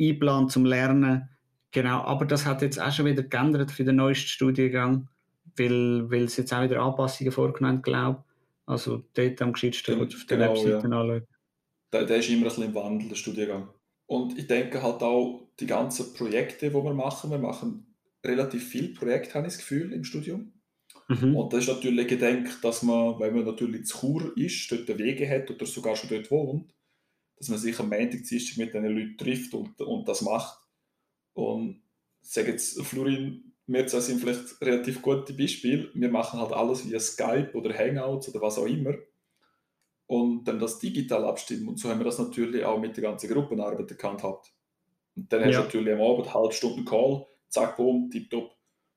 [0.00, 1.28] eingeplant zum Lernen.
[1.70, 5.08] Genau, aber das hat jetzt auch schon wieder geändert für den neuesten Studiengang,
[5.56, 8.24] weil, weil es jetzt auch wieder Anpassungen vorgenommen glaube
[8.66, 10.78] Also dort am geschicktesten auf der genau, Webseite ja.
[10.78, 11.26] anschauen.
[11.92, 13.68] Der, der ist immer ein bisschen im Wandel, der Studiengang.
[14.06, 17.86] Und ich denke halt auch, die ganzen Projekte, die wir machen, wir machen
[18.26, 20.52] relativ viel Projekte, habe ich das Gefühl, im Studium.
[21.08, 21.36] Mhm.
[21.36, 25.28] Und das ist natürlich gedenkt, dass man, wenn man natürlich zu Chur ist, dort Wege
[25.28, 26.74] hat oder sogar schon dort wohnt,
[27.36, 30.58] dass man sich am Montag, Dienstag mit diesen Leuten trifft und, und das macht.
[31.34, 31.82] Und
[32.22, 35.90] ich sage jetzt, Florin, wir zwei sind vielleicht relativ gute Beispiele.
[35.94, 38.94] Wir machen halt alles via Skype oder Hangouts oder was auch immer.
[40.06, 41.68] Und dann das digital abstimmen.
[41.68, 44.52] Und so haben wir das natürlich auch mit der ganzen Gruppenarbeit gehandhabt.
[45.16, 45.46] Und dann ja.
[45.46, 48.54] hast du natürlich am Abend eine halbe Stunde Call, zack, boom, tipptopp.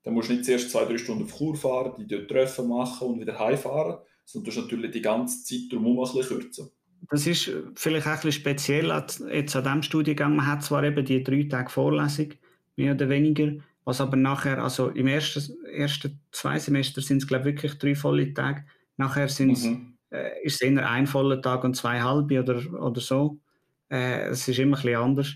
[0.07, 3.09] Dann musst du nicht zuerst zwei, drei Stunden auf Chur fahren, die dort Treffen machen
[3.09, 6.69] und wieder heimfahren, sondern du hast natürlich die ganze Zeit drumherum ein bisschen kürzer.
[7.09, 10.37] Das ist vielleicht auch ein bisschen speziell jetzt an diesem Studiengang.
[10.37, 12.29] Man hat zwar eben die drei Tage Vorlesung,
[12.77, 13.51] mehr oder weniger,
[13.83, 17.93] was aber nachher, also im ersten, ersten zwei Semester sind es, glaube ich, wirklich drei
[17.93, 18.63] volle Tage.
[18.95, 19.97] Nachher sind's, mhm.
[20.09, 23.41] äh, ist es eher ein voller Tag und zwei halbe oder, oder so.
[23.89, 25.35] Äh, es ist immer ein bisschen anders.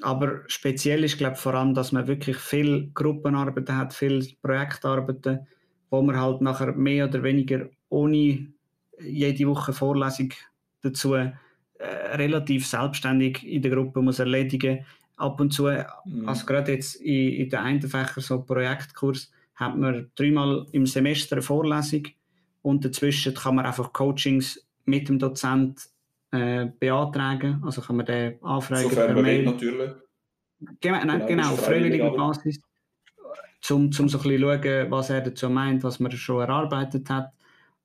[0.00, 5.46] Aber speziell ist, glaube ich, vor allem, dass man wirklich viel Gruppenarbeiten hat, viel Projektarbeiten,
[5.90, 8.46] wo man halt nachher mehr oder weniger ohne
[8.98, 10.30] jede Woche Vorlesung
[10.80, 11.32] dazu äh,
[12.14, 14.84] relativ selbstständig in der Gruppe muss erledigen.
[15.16, 16.28] Ab und zu, mhm.
[16.28, 21.36] also gerade jetzt in, in den einen Fächern, so Projektkurs, hat man dreimal im Semester
[21.36, 22.04] eine Vorlesung
[22.62, 25.91] und dazwischen kann man einfach Coachings mit dem Dozent
[26.32, 27.62] äh, beantragen.
[27.64, 29.44] Also kann man den anfragen Sofern per Mail.
[29.44, 29.92] natürlich.
[30.80, 32.60] Genau, genau, auf freiwilliger Basis.
[33.70, 37.32] Um, zum so ein bisschen schauen, was er dazu meint, was man schon erarbeitet hat.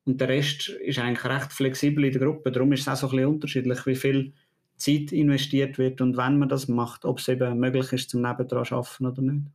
[0.06, 2.52] Und der Rest ist eigentlich recht flexibel in der Gruppe.
[2.52, 4.34] Darum ist es auch so ein bisschen unterschiedlich, wie viel
[4.78, 8.66] Zeit investiert wird und wenn man das macht, ob es eben möglich ist, zum Nebendran
[8.66, 9.46] zu arbeiten oder nicht.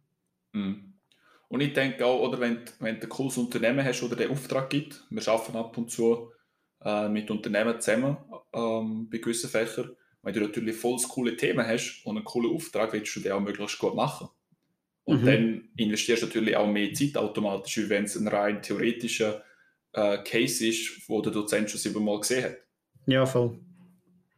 [0.52, 0.92] Mhm.
[1.48, 4.70] Und ich denke auch, oder wenn, wenn du ein cooles Unternehmen hast oder den Auftrag
[4.70, 6.32] gibt, wir arbeiten ab und zu
[6.84, 8.16] äh, mit Unternehmen zusammen
[8.52, 9.90] ähm, bei gewissen Fächern.
[10.22, 13.40] Wenn du natürlich voll coole Themen hast und einen coolen Auftrag, willst du den auch
[13.40, 14.28] möglichst gut machen.
[15.04, 15.26] Und mhm.
[15.26, 19.42] dann investierst du natürlich auch mehr Zeit automatisch, wenn es ein rein theoretischer
[19.92, 22.56] äh, Case ist, wo der Dozent schon siebenmal gesehen hat.
[23.06, 23.58] Ja, voll.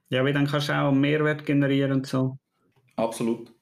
[0.09, 2.39] Ja, weil dann kannst du auch Mehrwert generieren und so.
[2.97, 3.53] Absolut.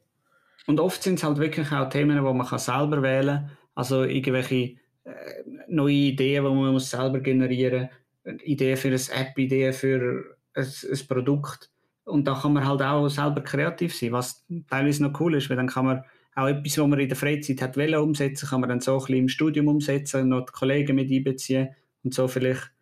[0.67, 3.59] Und oft sind es halt wirklich auch Themen, die man kann selber wählen kann.
[3.75, 9.39] Also irgendwelche äh, neue Ideen, die man muss selber generieren muss Idee für eine App,
[9.39, 11.71] Idee für ein, ein, Produkt.
[12.05, 15.57] Und da kann man halt auch selber kreativ sein, was teilweise noch cool ist, weil
[15.57, 16.05] dann kann man
[16.35, 18.99] auch etwas, was man in der Freizeit hat wollen, umsetzen, kann man dann so ein
[18.99, 22.73] bisschen im Studium umsetzen, noch die Kollegen mit einbeziehen und so vielleicht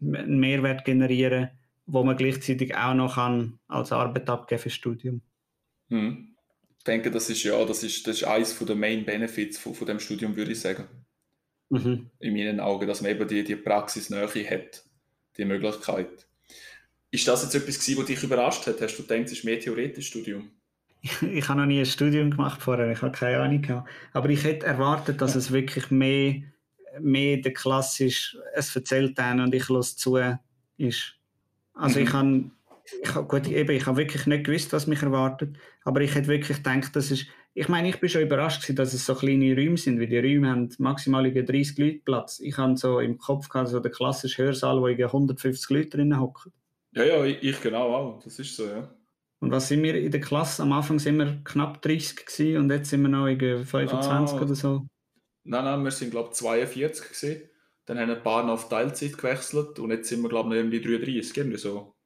[0.00, 1.50] einen Mehrwert generieren,
[1.86, 5.22] wo man gleichzeitig auch noch kann als Arbeit abgeben fürs Studium.
[5.88, 6.34] Hm.
[6.78, 9.86] Ich denke, das ist ja, das ist, das ist eines der Main Benefits von, von
[9.86, 10.88] dem Studium, würde ich sagen.
[11.72, 12.10] Mhm.
[12.18, 14.84] In meinen Augen, dass man eben die, die Praxisnähe hat,
[15.38, 16.26] die Möglichkeit.
[17.10, 18.80] Ist das jetzt etwas gewesen, was dich überrascht hat?
[18.82, 20.50] Hast du gedacht, es ist mehr theoretisches Studium?
[21.22, 23.88] Ich, habe noch nie ein Studium gemacht vorher, ich habe keine Ahnung gehabt.
[24.12, 26.42] Aber ich hätte erwartet, dass es wirklich mehr,
[27.00, 30.18] mehr der klassisch, es erzählt einen und ich lasse zu
[30.76, 31.14] ist.
[31.74, 32.06] Also mhm.
[32.06, 32.50] ich habe
[33.02, 36.28] ich habe, gut, eben, ich habe wirklich nicht gewusst, was mich erwartet, aber ich hätte
[36.28, 39.76] wirklich gedacht, dass es ich meine, ich bin schon überrascht, dass es so kleine Räume
[39.76, 42.40] sind, weil die Räume haben maximal 30 Leute Platz.
[42.40, 46.52] Ich habe so im Kopf gehabt, so den klassischen Hörsaal, wo 150 Leute drin hocken.
[46.92, 48.22] Ja, ja, ich genau auch.
[48.22, 48.94] Das ist so, ja.
[49.40, 50.62] Und was sind wir in der Klasse?
[50.62, 54.54] Am Anfang sind wir knapp 30 gewesen und jetzt sind wir noch 25 ah, oder
[54.54, 54.86] so.
[55.44, 57.50] Nein, nein, wir sind glaube ich 42 gewesen.
[57.84, 60.80] Dann haben ein paar noch auf Teilzeit gewechselt und jetzt sind wir glaube ich irgendwie
[60.80, 61.96] 33, irgendwie so.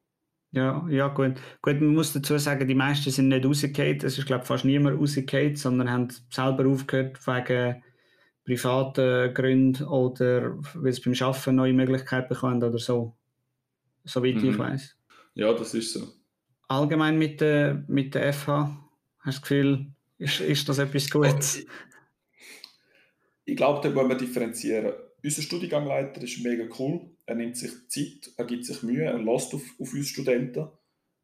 [0.56, 1.34] Ja, ja gut.
[1.60, 1.80] gut.
[1.80, 3.98] Man muss dazu sagen, die meisten sind nicht rausgefallen.
[4.02, 7.82] Es ist, glaube ich, fast niemand rausgefallen, sondern haben selber aufgehört wegen
[8.44, 13.14] privaten Gründen oder weil sie beim Arbeiten neue Möglichkeiten bekommen oder so.
[14.04, 14.50] Soweit mhm.
[14.50, 14.96] ich weiß.
[15.34, 16.08] Ja, das ist so.
[16.68, 18.78] Allgemein mit der, mit der FH,
[19.18, 19.86] hast du das Gefühl,
[20.18, 21.56] ist, ist das etwas Gutes?
[21.58, 21.66] Ich,
[23.44, 24.94] ich glaube, da muss man differenzieren.
[25.22, 27.10] Unser Studiengangleiter ist mega cool.
[27.26, 30.68] Er nimmt sich Zeit, er gibt sich Mühe, er lässt auf, auf uns Studenten.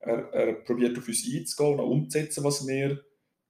[0.01, 3.05] Er, er probiert auf uns einzugehen und umzusetzen, was wir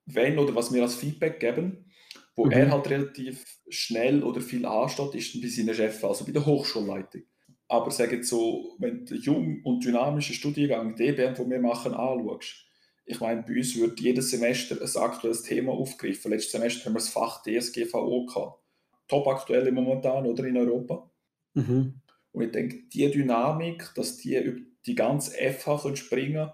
[0.06, 1.86] wollen oder was wir als Feedback geben.
[2.34, 2.52] Wo mhm.
[2.52, 7.22] er halt relativ schnell oder viel ansteht, ist bei seinen Chefs, also bei der Hochschulleitung.
[7.68, 11.94] Aber sage jetzt so, wenn du den jungen und dynamischen Studiengang DBM, den wir machen,
[11.94, 12.66] anschaust,
[13.04, 16.30] ich meine, bei uns wird jedes Semester ein aktuelles Thema aufgegriffen.
[16.30, 18.60] Letztes Semester haben wir das Fach DSGVO gehabt.
[19.08, 21.10] Top aktuell momentan oder in Europa.
[21.54, 22.01] Mhm.
[22.32, 26.50] Und ich denke, die Dynamik, dass die über die ganze FH springen können,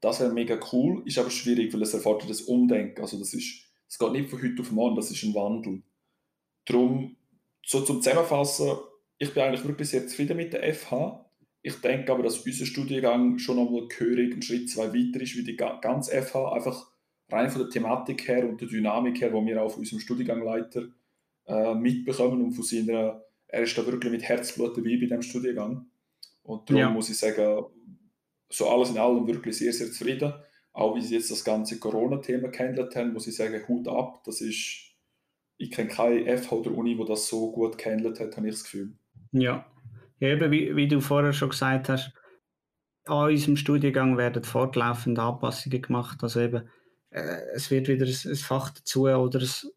[0.00, 1.02] das wäre mega cool.
[1.06, 3.00] Ist aber schwierig, weil es erfordert das Umdenken.
[3.00, 5.82] Also das ist, es geht nicht von heute auf morgen, das ist ein Wandel.
[6.64, 7.16] Darum,
[7.64, 8.76] so zum Zusammenfassen,
[9.18, 11.24] ich bin eigentlich wirklich sehr zufrieden mit der FH.
[11.62, 15.44] Ich denke aber, dass unser Studiengang schon nochmal gehörig einen Schritt zwei weiter ist wie
[15.44, 16.52] die ganze FH.
[16.52, 16.90] Einfach
[17.30, 20.88] rein von der Thematik her und der Dynamik her, die wir auch von unserem Studiengangleiter
[21.46, 25.86] äh, mitbekommen und von seiner, er ist da wirklich mit Herzblut dabei bei diesem Studiengang.
[26.42, 26.90] Und darum ja.
[26.90, 27.64] muss ich sagen,
[28.48, 30.32] so alles in allem wirklich sehr, sehr zufrieden.
[30.72, 34.22] Auch wie sie jetzt das ganze Corona-Thema gehandelt haben, muss ich sagen, Hut ab.
[34.24, 34.94] Das ist,
[35.58, 38.64] ich kenne keine FH oder Uni, wo das so gut gehandelt hat, habe ich das
[38.64, 38.96] Gefühl.
[39.32, 39.66] Ja,
[40.18, 42.14] ja, eben, wie, wie du vorher schon gesagt hast,
[43.04, 46.22] an unserem Studiengang werden fortlaufend Anpassungen gemacht.
[46.22, 46.68] Also eben,
[47.10, 49.70] äh, es wird wieder ein, ein Fach dazu oder das,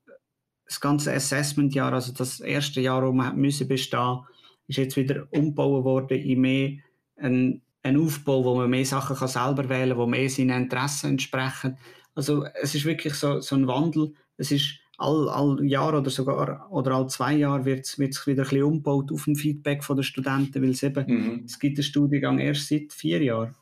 [0.65, 4.19] das ganze Assessment-Jahr, also das erste Jahr, wo man müssen bestehen,
[4.67, 6.71] ist jetzt wieder umgebaut worden in mehr
[7.17, 11.11] ein, ein Aufbau, wo man mehr Sachen kann selber wählen kann, wo mehr seinen Interessen
[11.11, 11.77] entsprechen.
[12.15, 14.13] Also es ist wirklich so, so ein Wandel.
[14.37, 18.35] Es ist all, all Jahr oder sogar oder all zwei Jahre wird es wieder ein
[18.35, 21.43] bisschen umgebaut auf dem Feedback der Studenten, weil es eben, mhm.
[21.45, 23.55] es gibt den Studiengang erst seit vier Jahren.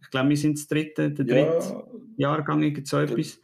[0.00, 1.84] Ich glaube, wir sind das dritte, der dritte
[2.16, 3.40] ja, Jahrgang, irgend so etwas.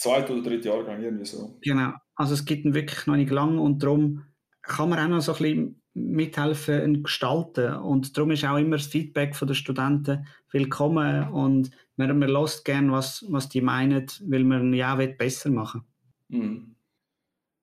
[0.00, 1.58] Zweite oder dritte Jahrgang, irgendwie so.
[1.60, 4.24] Genau, also es gibt ihn wirklich noch nicht lange und darum
[4.62, 7.74] kann man auch noch so ein bisschen mithelfen und gestalten.
[7.74, 12.92] Und darum ist auch immer das Feedback der Studenten willkommen und man, man lässt gerne,
[12.92, 15.84] was, was die meinen, weil man ja besser machen
[16.32, 16.76] Mhm.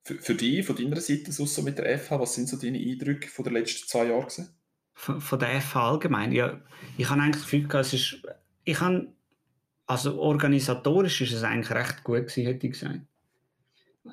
[0.04, 3.30] Für, für dich, von deiner Seite aus mit der FH, was sind so deine Eindrücke
[3.30, 4.50] von den letzten zwei Jahren gewesen?
[4.94, 6.34] Von, von der FH allgemein?
[6.34, 6.60] Ja,
[6.98, 8.22] ich habe eigentlich das Gefühl, es ist,
[8.66, 9.08] ich habe,
[9.88, 13.00] also organisatorisch ist es eigentlich recht gut gewesen, hätte ich gesagt.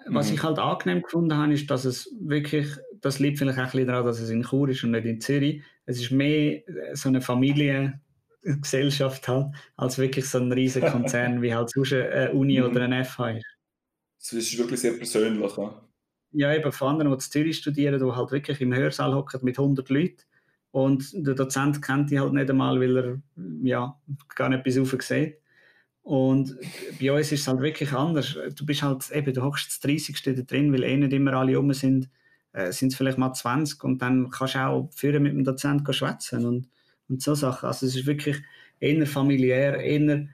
[0.06, 0.34] Was mhm.
[0.34, 2.68] ich halt angenehm gefunden habe, ist, dass es wirklich,
[3.00, 5.20] das liegt vielleicht auch ein bisschen daran, dass es in Chur ist und nicht in
[5.20, 5.62] Zürich.
[5.84, 6.62] Es ist mehr
[6.94, 12.60] so eine Familiengesellschaft halt, als wirklich so ein riesiger Konzern wie halt sonst eine Uni
[12.60, 12.66] mhm.
[12.66, 13.46] oder ein FH ist.
[14.20, 15.56] Es ist wirklich sehr persönlich.
[15.56, 15.82] Ja,
[16.32, 19.58] ja eben von anderen, die in Zürich studieren, die halt wirklich im Hörsaal hocken mit
[19.58, 20.22] 100 Leuten.
[20.70, 23.20] Und der Dozent kennt die halt nicht einmal, weil er
[23.62, 24.00] ja,
[24.34, 25.36] gar nicht bis rauf sieht.
[26.04, 26.54] Und
[27.00, 28.36] bei uns ist es halt wirklich anders.
[28.54, 30.22] Du bist halt eben, du hockst das 30.
[30.22, 32.10] da drin, weil eh nicht immer alle um sind,
[32.52, 35.82] äh, sind es vielleicht mal 20 und dann kannst du auch führen mit dem Dozent
[35.94, 36.68] schwätzen und,
[37.08, 37.66] und so Sachen.
[37.66, 38.36] Also es ist wirklich
[38.80, 40.28] eher familiär, eher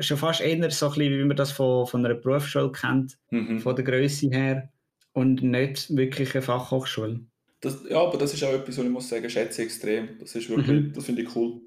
[0.00, 3.58] schon fast eher so ein bisschen, wie man das von, von einer Berufsschule kennt, mhm.
[3.58, 4.68] von der Größe her
[5.12, 7.20] und nicht wirklich eine Fachhochschule.
[7.60, 10.18] Das, ja, aber das ist auch etwas, was ich muss sagen, schätze extrem.
[10.20, 10.92] Das ist wirklich, mhm.
[10.92, 11.60] das finde ich cool.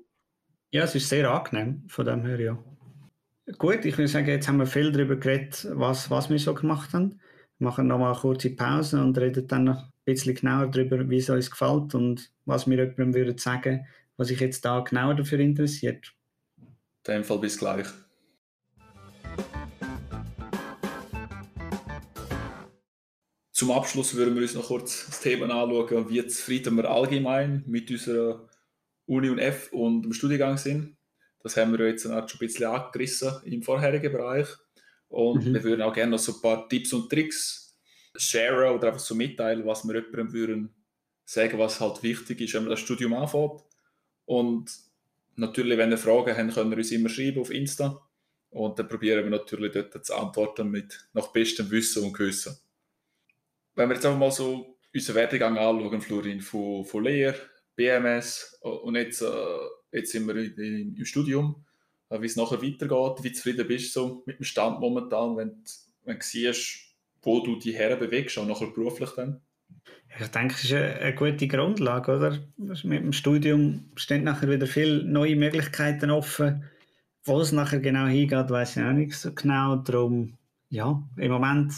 [0.71, 2.63] Ja, es ist sehr angenehm von dem her, ja.
[3.57, 6.93] Gut, ich würde sagen, jetzt haben wir viel darüber geredet, was, was wir so gemacht
[6.93, 7.19] haben.
[7.57, 11.17] Wir machen nochmal eine kurze Pause und reden dann noch ein bisschen genauer darüber, wie
[11.17, 15.39] es uns gefällt und was wir jemandem würden sagen, was sich jetzt da genauer dafür
[15.39, 16.13] interessiert.
[17.07, 17.87] In dem Fall bis gleich.
[23.51, 27.89] Zum Abschluss würden wir uns noch kurz das Thema anschauen, wie zufrieden wir allgemein mit
[27.89, 28.47] unserer
[29.07, 30.98] Uni und F und dem Studiengang sind.
[31.41, 34.47] Das haben wir jetzt schon ein bisschen angerissen im vorherigen Bereich.
[35.07, 35.53] Und mhm.
[35.53, 37.77] wir würden auch gerne noch so ein paar Tipps und Tricks
[38.15, 40.75] sharen oder einfach so mitteilen, was wir jemandem würden
[41.25, 43.63] sagen, was halt wichtig ist, wenn man das Studium anfängt.
[44.25, 44.69] Und
[45.39, 48.01] Natürlich, wenn ihr Fragen habt, könnt ihr uns immer schreiben auf Insta.
[48.49, 52.57] Und dann probieren wir natürlich dort zu antworten mit nach bestem Wissen und Gewissen.
[53.75, 57.39] Wenn wir jetzt einfach mal so unseren Werdegang anschauen, Florin, von, von Lehre,
[57.75, 59.57] BMS und jetzt, äh,
[59.91, 61.65] jetzt sind wir im Studium,
[62.09, 65.63] äh, wie es nachher weitergeht, wie zufrieden bist du so mit dem Stand momentan, wenn,
[66.05, 66.89] wenn du siehst,
[67.21, 69.41] wo du die Herren bewegst, auch nachher beruflich dann?
[70.19, 72.39] Ich denke, es ist eine, gute Grundlage, oder?
[72.57, 76.65] Mit dem Studium stehen nachher wieder viele neue Möglichkeiten offen.
[77.23, 79.75] Wo es nachher genau hingeht, weiß ich auch nicht so genau.
[79.75, 80.37] Darum,
[80.69, 81.73] ja, im Moment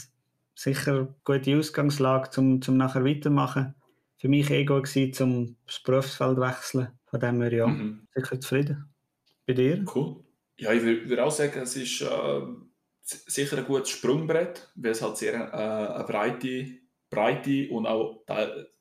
[0.56, 3.76] sicher eine gute Ausgangslage, um zum nachher weitermachen.
[4.17, 4.88] Für mich eh gut
[5.19, 6.88] um das Berufsfeld zu wechseln.
[7.12, 8.08] Von dem her, ja, mhm.
[8.15, 8.93] sicher zufrieden.
[9.45, 9.86] Bei dir?
[9.93, 10.24] Cool.
[10.58, 12.41] Ja, ich würde auch sagen, es ist äh,
[13.04, 18.24] sicher ein gutes Sprungbrett, weil es halt sehr äh, eine breite breite und auch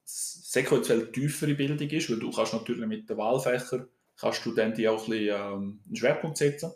[0.04, 4.88] sequenziell tiefere Bildung ist, weil du kannst natürlich mit den Wahlfächern kannst du dann die
[4.88, 6.72] auch ein bisschen, ähm, einen Schwerpunkt setzen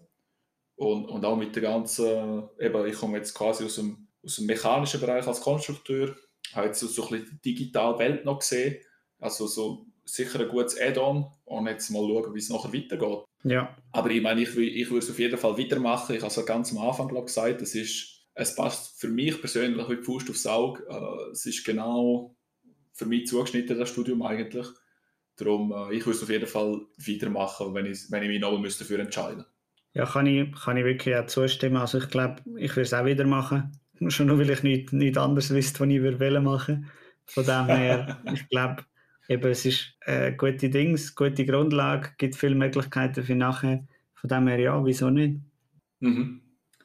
[0.77, 4.47] und, und auch mit der ganzen, eben ich komme jetzt quasi aus dem, aus dem
[4.47, 6.17] mechanischen Bereich als Konstrukteur,
[6.55, 8.77] habe jetzt so, so ein bisschen die digitale Welt noch gesehen,
[9.19, 13.25] also so sicher ein gutes Add-on und jetzt mal schauen, wie es nachher weitergeht.
[13.45, 13.77] Ja.
[13.93, 16.17] Aber ich meine, ich, ich würde es auf jeden Fall weitermachen.
[16.17, 19.89] Ich habe es ganz am Anfang glaub, gesagt, es, ist, es passt für mich persönlich
[19.89, 20.85] wie Fuß aufs Auge.
[20.89, 22.35] Äh, es ist genau
[22.93, 24.67] für mich zugeschnitten, das Studium eigentlich.
[25.37, 28.59] Darum, äh, ich würde es auf jeden Fall weitermachen, wenn ich, wenn ich mich noch
[28.59, 29.45] müsste dafür entscheiden
[29.93, 31.77] Ja, kann ich, kann ich wirklich auch zustimmen.
[31.77, 33.79] Also ich glaube, ich würde es auch wieder machen.
[34.09, 36.91] Schon nur, weil ich nichts nicht anderes wüsste, was ich würde machen
[37.27, 38.85] Von dem her, ich glaube,
[39.29, 43.87] eben, es ist äh, gute Dings, gute Grundlage, gibt viele Möglichkeiten für nachher.
[44.15, 45.41] Von dem her, ja, wieso nicht?
[46.01, 46.41] Mhm.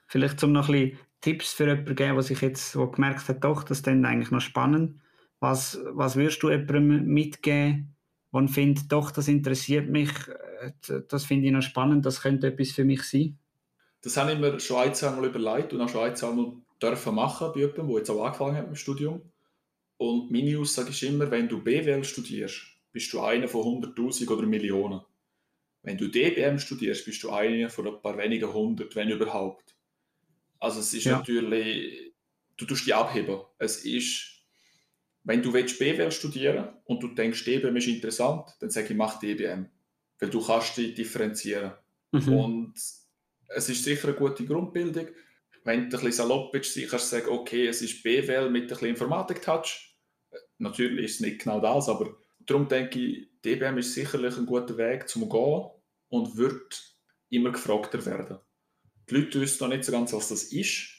[0.07, 3.43] Vielleicht zum noch ein bisschen Tipps für jemanden geben, der sich jetzt wo gemerkt hat,
[3.43, 4.99] doch, das ist eigentlich noch spannend.
[5.39, 7.95] Was, was würdest du jemandem mitgeben,
[8.33, 10.11] der findet, doch, das interessiert mich,
[10.61, 13.37] äh, das finde ich noch spannend, das könnte etwas für mich sein?
[14.01, 16.53] Das habe ich mir schon ein, zwei Mal überlegt und auch schon ein, zwei Mal
[16.81, 19.21] dürfen machen bei jemandem, der jetzt auch angefangen hat mit dem Studium.
[19.99, 22.61] Und meine Aussage ist immer, wenn du BWL studierst,
[22.93, 25.01] bist du einer von 100.000 oder Millionen.
[25.83, 29.75] Wenn du DBM studierst, bist du einer von ein paar wenigen hundert, wenn überhaupt.
[30.57, 31.17] Also es ist ja.
[31.17, 32.13] natürlich,
[32.55, 33.41] du tust die abheben.
[33.57, 34.41] Es ist,
[35.25, 39.19] wenn du willst BWL studieren und du denkst, DBM ist interessant, dann sage ich, mach
[39.19, 39.69] DBM.
[40.17, 41.73] Weil du kannst dich differenzieren.
[42.13, 42.33] Mhm.
[42.33, 45.07] Und es ist sicher eine gute Grundbildung.
[45.65, 48.67] Wenn du ein bisschen salopp bist, kannst du sagen, okay, es ist BWL mit ein
[48.67, 49.88] bisschen Informatik-Touch
[50.59, 54.77] Natürlich ist es nicht genau das, aber darum denke ich, DBM ist sicherlich ein guter
[54.77, 55.69] Weg zum Gehen
[56.09, 56.95] und wird
[57.29, 58.39] immer gefragter werden.
[59.09, 60.89] Die Leute wissen noch nicht so ganz, was das ist.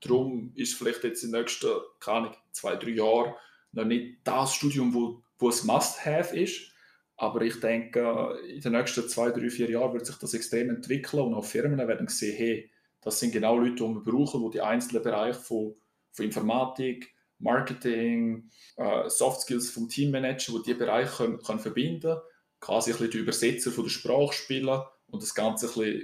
[0.00, 3.34] Darum ist vielleicht jetzt in den nächsten, keine Ahnung, zwei, drei Jahren
[3.72, 6.72] noch nicht das Studium, wo, wo es Must-Have ist.
[7.16, 11.22] Aber ich denke, in den nächsten zwei, drei, vier Jahren wird sich das extrem entwickeln
[11.22, 14.60] und auch Firmen werden sehen, hey, das sind genau Leute, die wir brauchen, die die
[14.60, 15.74] einzelnen Bereiche von,
[16.12, 22.16] von Informatik, Marketing, äh, Soft Skills vom Teammanager, die diese Bereiche können, können verbinden
[22.60, 26.02] quasi ein bisschen die Übersetzer von der Sprache spielen und das Ganze ein bisschen,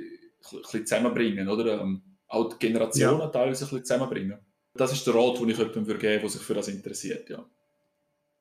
[0.53, 1.81] ein bisschen zusammenbringen, oder?
[1.81, 3.29] Ähm, auch die Generationen ja.
[3.29, 4.39] teilweise ein bisschen zusammenbringen.
[4.75, 7.45] Das ist der Rat, den ich jemandem würde geben der sich für das interessiert, ja.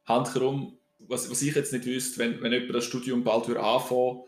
[0.05, 4.23] Handherum, was, was ich jetzt nicht wüsste, wenn, wenn jemand das Studium bald würde anfangen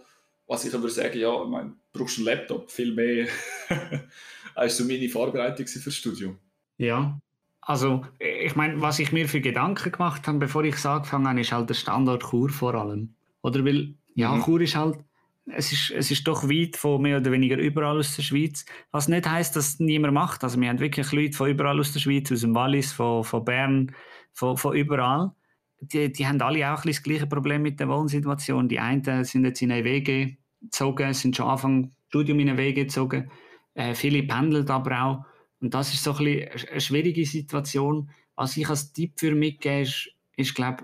[0.48, 3.28] was ich würde sagen, ja, ich meine, du brauchst einen Laptop, viel mehr
[4.56, 6.38] als so meine Vorbereitung für das Studium.
[6.78, 7.20] Ja,
[7.68, 11.42] also, ich meine, was ich mir für Gedanken gemacht habe, bevor ich es angefangen habe,
[11.42, 13.16] ist halt der Standort Chur vor allem.
[13.42, 14.44] Oder weil, ja, mhm.
[14.44, 15.00] Chur ist halt,
[15.48, 18.66] es ist, es ist doch weit von mehr oder weniger überall aus der Schweiz.
[18.92, 20.44] Was nicht heißt, dass es niemand macht.
[20.44, 23.44] Also, wir haben wirklich Leute von überall aus der Schweiz, aus dem Wallis, von, von
[23.44, 23.96] Bern,
[24.32, 25.32] von, von überall.
[25.82, 28.70] Die, die haben alle auch ein das gleiche Problem mit der Wohnsituation.
[28.70, 32.84] Die einen sind jetzt in eine WG gezogen, sind schon Anfang Studium in eine WG
[32.84, 33.32] gezogen.
[33.74, 35.26] Äh, viele pendeln aber auch.
[35.62, 38.10] Und das ist so ein bisschen eine schwierige Situation.
[38.36, 40.84] Was ich als Tipp für mitgebe, ist, ist glaube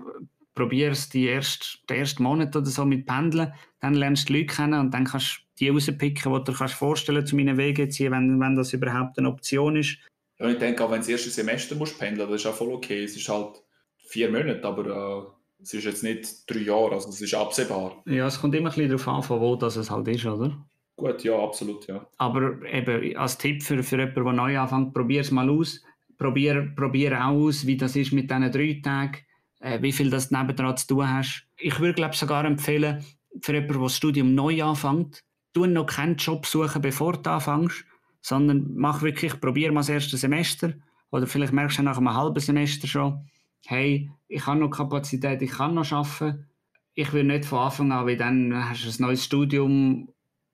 [0.54, 4.40] probier es die erste, den ersten Monat oder so mit Pendeln, dann lernst du die
[4.40, 7.56] Leute kennen und dann kannst du die rauspicken, die du dir kannst vorstellen zu meinen
[7.56, 9.98] Wegen ziehen, wenn, wenn das überhaupt eine Option ist.
[10.38, 12.72] Ja, ich denke auch, wenn du das erste Semester musst pendeln, das ist auch voll
[12.72, 13.04] okay.
[13.04, 13.62] Es ist halt
[13.96, 18.02] vier Monate, aber äh, es ist jetzt nicht drei Jahre, also es ist absehbar.
[18.06, 20.64] Ja, es kommt immer ein bisschen darauf an, von wo das es halt ist, oder?
[20.96, 22.06] Gut, ja, absolut, ja.
[22.18, 25.82] Aber eben als Tipp für, für jemanden, der neu anfängt, probier es mal aus.
[26.18, 29.18] Probier, probier auch aus, wie das ist mit diesen drei Tagen,
[29.60, 31.46] äh, wie viel das nebendran zu tun hast.
[31.58, 33.04] Ich würde glaube sogar empfehlen,
[33.40, 37.84] für jemanden, der das Studium neu anfängt, tu noch keinen Job suchen, bevor du anfängst,
[38.20, 40.74] sondern mach wirklich, probier mal das erste Semester
[41.10, 43.28] oder vielleicht merkst du nach einem halben Semester schon,
[43.66, 46.46] hey, ich habe noch Kapazität, ich kann noch arbeiten.
[46.94, 50.08] Ich will nicht von Anfang an, wie dann hast du ein neues Studium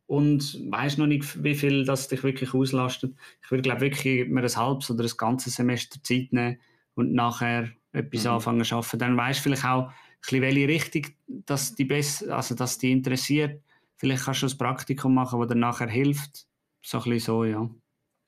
[0.08, 3.14] und weiß noch nicht, wie viel das dich wirklich auslastet.
[3.44, 6.58] Ich würde glaube wirklich mir ein halbes oder ein ganzes Semester Zeit nehmen
[6.94, 8.30] und nachher etwas mhm.
[8.30, 8.98] anfangen zu arbeiten.
[8.98, 9.92] Dann weißt du vielleicht auch, ein
[10.22, 13.62] bisschen, welche Richtung dass die best, also dass die interessiert.
[13.96, 16.46] Vielleicht kannst du ein Praktikum machen, das dir nachher hilft.
[16.82, 17.68] So ein bisschen so, ja.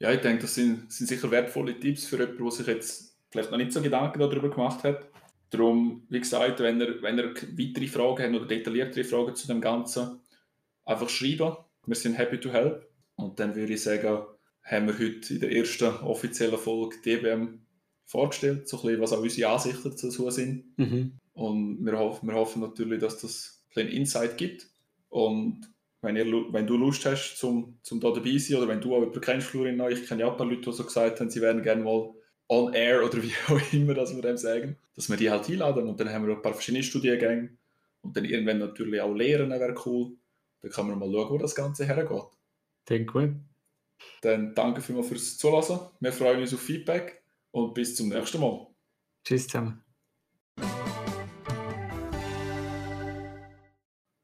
[0.00, 3.50] Ja, ich denke, das sind, sind sicher wertvolle Tipps für jemanden, der sich jetzt vielleicht
[3.50, 5.08] noch nicht so Gedanken darüber gemacht hat.
[5.48, 9.62] Darum, wie gesagt, wenn ihr, wenn ihr weitere Fragen habt oder detailliertere Fragen zu dem
[9.62, 10.20] Ganzen,
[10.84, 11.56] einfach schreiben
[11.86, 12.86] wir sind happy to help.
[13.16, 14.24] Und dann würde ich sagen,
[14.62, 17.60] haben wir heute in der ersten offiziellen Folge DBM
[18.06, 20.78] vorgestellt, so ein bisschen, was auch unsere Ansichten dazu sind.
[20.78, 21.18] Mhm.
[21.32, 24.68] Und wir hoffen, wir hoffen natürlich, dass das ein Insight gibt.
[25.08, 25.70] Und
[26.02, 29.00] wenn, ihr, wenn du Lust hast, zum, zum da dabei sein, oder wenn du auch
[29.00, 31.40] jemanden kennst, Florin, ich kenne ja auch ein paar Leute, die so gesagt haben, sie
[31.40, 32.10] werden gerne mal
[32.48, 35.88] on air oder wie auch immer, dass wir dem sagen, dass wir die halt einladen
[35.88, 37.56] und dann haben wir ein paar verschiedene Studiengänge
[38.02, 40.16] und dann irgendwann natürlich auch Lehren wäre cool.
[40.62, 42.22] Dann kann man mal schauen, wo das Ganze hergeht.
[42.88, 43.36] Denke gut.
[44.22, 45.78] Dann danke vielmals fürs Zulassen.
[46.00, 48.66] Wir freuen uns auf Feedback und bis zum nächsten Mal.
[49.24, 49.82] Tschüss zusammen.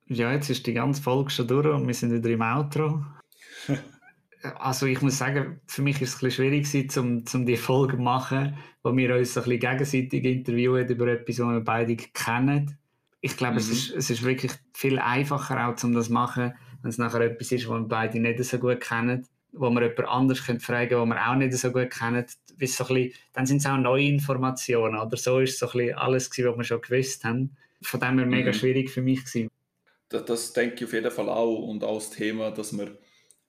[0.09, 3.05] Ja, jetzt ist die ganze Folge schon durch und wir sind wieder im Outro.
[4.59, 7.57] also ich muss sagen, für mich ist es ein bisschen schwierig gewesen, um, um die
[7.57, 11.97] Folge zu machen, wo wir uns ein bisschen gegenseitig interviewen über etwas, was wir beide
[11.97, 12.78] kennen.
[13.20, 13.58] Ich glaube, mhm.
[13.58, 17.20] es, ist, es ist wirklich viel einfacher auch, um das zu machen, wenn es nachher
[17.20, 21.00] etwas ist, was wir beide nicht so gut kennen, wo man jemand anders fragen könnte,
[21.00, 22.24] was wir auch nicht so gut kennen.
[22.28, 24.98] So bisschen, dann sind es auch neue Informationen.
[24.98, 27.56] Oder so ist es so ein bisschen alles, gewesen, was wir schon gewusst haben.
[27.82, 28.54] Von dem her mega mhm.
[28.54, 29.50] schwierig für mich gewesen.
[30.08, 31.68] Das, das denke ich auf jeden Fall auch.
[31.68, 32.96] Und auch das Thema, dass wir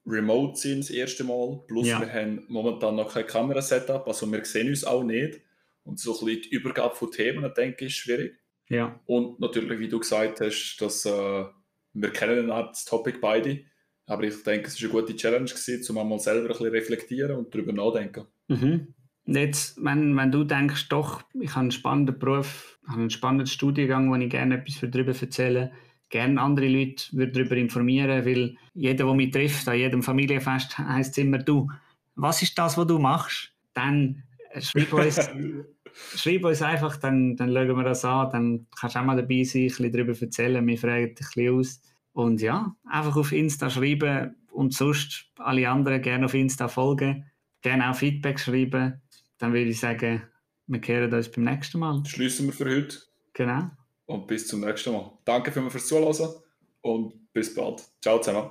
[0.08, 1.60] remote sind das erste Mal.
[1.66, 2.00] Plus ja.
[2.00, 5.40] wir haben momentan noch kein Kamerasetup, also wir sehen uns auch nicht.
[5.84, 8.38] Und so ein bisschen die Übergabe von Themen, denke ich, ist schwierig.
[8.68, 9.00] Ja.
[9.06, 11.44] Und natürlich, wie du gesagt hast, dass äh,
[11.92, 13.60] wir kennen das Topic beide.
[14.06, 17.36] Aber ich denke, es war eine gute Challenge, gewesen, um mal selber ein bisschen reflektieren
[17.36, 18.26] und darüber nachdenken.
[18.48, 18.94] Mhm.
[19.26, 24.10] Jetzt, wenn, wenn du denkst, doch, ich habe einen spannenden Beruf, habe einen spannenden Studiengang,
[24.10, 25.72] wo ich gerne etwas darüber erzähle,
[26.08, 31.12] gerne andere Leute würde darüber informieren, weil jeder, der mich trifft, an jedem Familienfest, heisst
[31.12, 31.70] es immer, du,
[32.14, 33.52] was ist das, was du machst?
[33.74, 34.22] Dann
[34.58, 35.30] schreib uns,
[36.14, 39.42] schreib uns einfach, dann, dann schauen wir das an, dann kannst du auch mal dabei
[39.44, 41.80] sein, ein bisschen darüber erzählen, wir fragen dich ein bisschen aus.
[42.12, 47.30] Und ja, einfach auf Insta schreiben und sonst alle anderen gerne auf Insta folgen,
[47.62, 49.00] gerne auch Feedback schreiben.
[49.38, 50.22] Dann würde ich sagen,
[50.66, 52.02] wir kehren uns beim nächsten Mal.
[52.04, 52.98] Schließen wir für heute.
[53.34, 53.70] Genau
[54.08, 55.12] und bis zum nächsten Mal.
[55.24, 56.34] Danke fürs Zuhören
[56.80, 57.84] und bis bald.
[58.02, 58.50] Ciao zusammen.